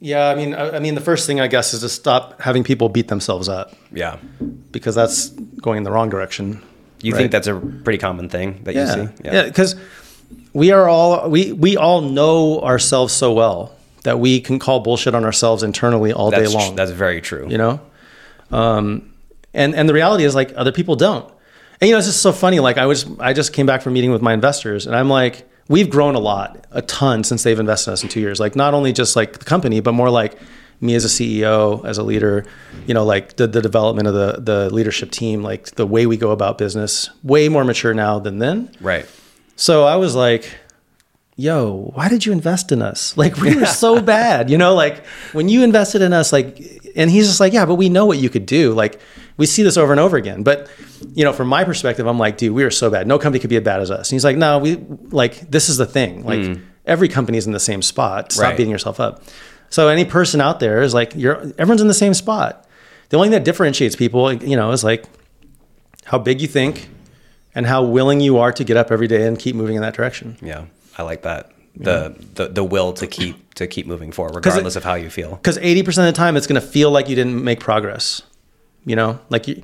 [0.00, 2.62] Yeah, I mean, I, I mean, the first thing I guess is to stop having
[2.62, 4.18] people beat themselves up Yeah,
[4.70, 6.60] because that's going in the wrong direction.
[7.00, 7.18] you right?
[7.18, 9.08] think that's a pretty common thing that you yeah, see?
[9.24, 9.76] yeah, because
[10.52, 13.74] we are all we we all know ourselves so well
[14.04, 16.76] that we can call bullshit on ourselves internally all that's day long.
[16.76, 17.46] that's very true.
[17.48, 17.80] you know,
[18.50, 19.12] um,
[19.52, 21.28] and and the reality is like other people don't.
[21.80, 22.60] And you know, it's just so funny.
[22.60, 25.48] Like I was, I just came back from meeting with my investors, and I'm like,
[25.68, 28.38] we've grown a lot, a ton since they've invested in us in two years.
[28.40, 30.38] Like not only just like the company, but more like
[30.80, 32.44] me as a CEO, as a leader.
[32.86, 36.16] You know, like the the development of the the leadership team, like the way we
[36.16, 38.70] go about business, way more mature now than then.
[38.80, 39.06] Right.
[39.56, 40.50] So I was like,
[41.36, 43.16] yo, why did you invest in us?
[43.24, 46.58] Like we were so bad, you know, like when you invested in us, like,
[46.96, 48.72] and he's just like, yeah, but we know what you could do.
[48.72, 49.00] Like
[49.36, 50.42] we see this over and over again.
[50.42, 50.70] But,
[51.14, 53.06] you know, from my perspective, I'm like, dude, we are so bad.
[53.06, 54.10] No company could be as bad as us.
[54.10, 54.76] And he's like, no, we
[55.10, 56.24] like, this is the thing.
[56.24, 56.62] Like hmm.
[56.86, 58.32] every company's in the same spot.
[58.32, 58.56] Stop Right.
[58.56, 59.24] beating yourself up.
[59.70, 62.68] So any person out there is like, you're, everyone's in the same spot.
[63.08, 65.04] The only thing that differentiates people, you know, is like
[66.04, 66.88] how big you think
[67.54, 69.94] and how willing you are to get up every day and keep moving in that
[69.94, 70.36] direction.
[70.42, 70.64] Yeah,
[70.98, 71.50] I like that.
[71.76, 75.36] The the the will to keep to keep moving forward, regardless of how you feel.
[75.36, 78.22] Because 80% of the time, it's going to feel like you didn't make progress.
[78.84, 79.62] You know, like you,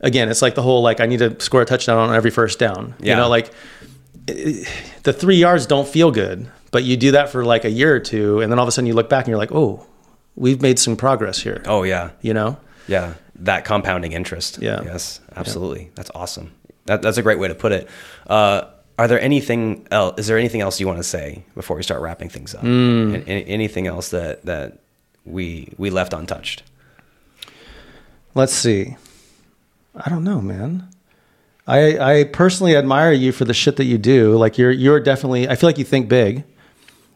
[0.00, 2.58] again, it's like the whole like, I need to score a touchdown on every first
[2.58, 2.94] down.
[3.00, 3.10] Yeah.
[3.10, 3.50] You know, like
[4.26, 4.68] it-
[5.02, 8.00] the three yards don't feel good, but you do that for like a year or
[8.00, 8.40] two.
[8.40, 9.86] And then all of a sudden you look back and you're like, oh,
[10.36, 11.62] we've made some progress here.
[11.66, 12.58] Oh yeah, You know?
[12.88, 14.58] Yeah, that compounding interest.
[14.62, 14.82] Yeah.
[14.84, 15.90] Yes, absolutely.
[15.94, 16.52] That's awesome.
[16.90, 17.88] That, that's a great way to put it.
[18.26, 18.62] Uh,
[18.98, 20.18] are there anything else?
[20.18, 22.64] Is there anything else you want to say before we start wrapping things up?
[22.64, 24.80] Any- anything else that that
[25.24, 26.64] we we left untouched?
[28.34, 28.96] Let's see.
[29.94, 30.88] I don't know, man.
[31.68, 34.36] I I personally admire you for the shit that you do.
[34.36, 36.42] Like you're you're definitely I feel like you think big.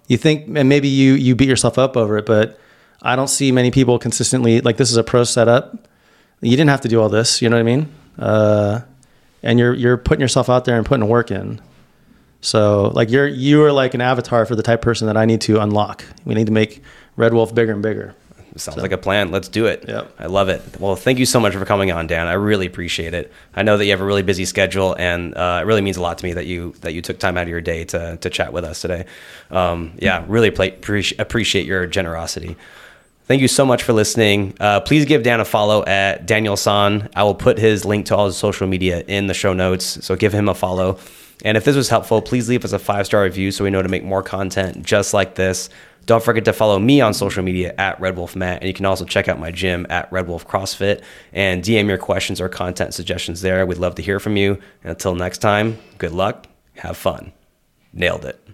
[0.06, 2.60] You think and maybe you you beat yourself up over it, but
[3.02, 5.88] I don't see many people consistently like this is a pro setup.
[6.40, 7.88] You didn't have to do all this, you know what I mean?
[8.18, 8.80] Uh,
[9.44, 11.60] and you're you're putting yourself out there and putting work in.
[12.40, 15.24] So like you're you are like an avatar for the type of person that I
[15.26, 16.04] need to unlock.
[16.24, 16.82] We need to make
[17.16, 18.16] Red Wolf bigger and bigger.
[18.56, 19.32] Sounds like a plan.
[19.32, 19.84] Let's do it.
[19.88, 20.14] Yep.
[20.16, 20.62] I love it.
[20.78, 22.28] Well, thank you so much for coming on, Dan.
[22.28, 23.32] I really appreciate it.
[23.56, 26.00] I know that you have a really busy schedule, and uh, it really means a
[26.00, 28.30] lot to me that you that you took time out of your day to to
[28.30, 29.06] chat with us today.
[29.50, 32.56] Um, yeah, really pla appreci- appreciate your generosity.
[33.26, 34.54] Thank you so much for listening.
[34.60, 37.08] Uh, please give Dan a follow at Daniel San.
[37.16, 40.14] I will put his link to all his social media in the show notes, so
[40.14, 40.98] give him a follow.
[41.42, 43.82] And if this was helpful, please leave us a five star review so we know
[43.82, 45.70] to make more content just like this.
[46.04, 48.84] Don't forget to follow me on social media at Red Wolf Matt, and you can
[48.84, 51.02] also check out my gym at Red Wolf CrossFit
[51.32, 53.64] and DM your questions or content suggestions there.
[53.64, 54.58] We'd love to hear from you.
[54.82, 57.32] And until next time, good luck, have fun.
[57.94, 58.53] Nailed it.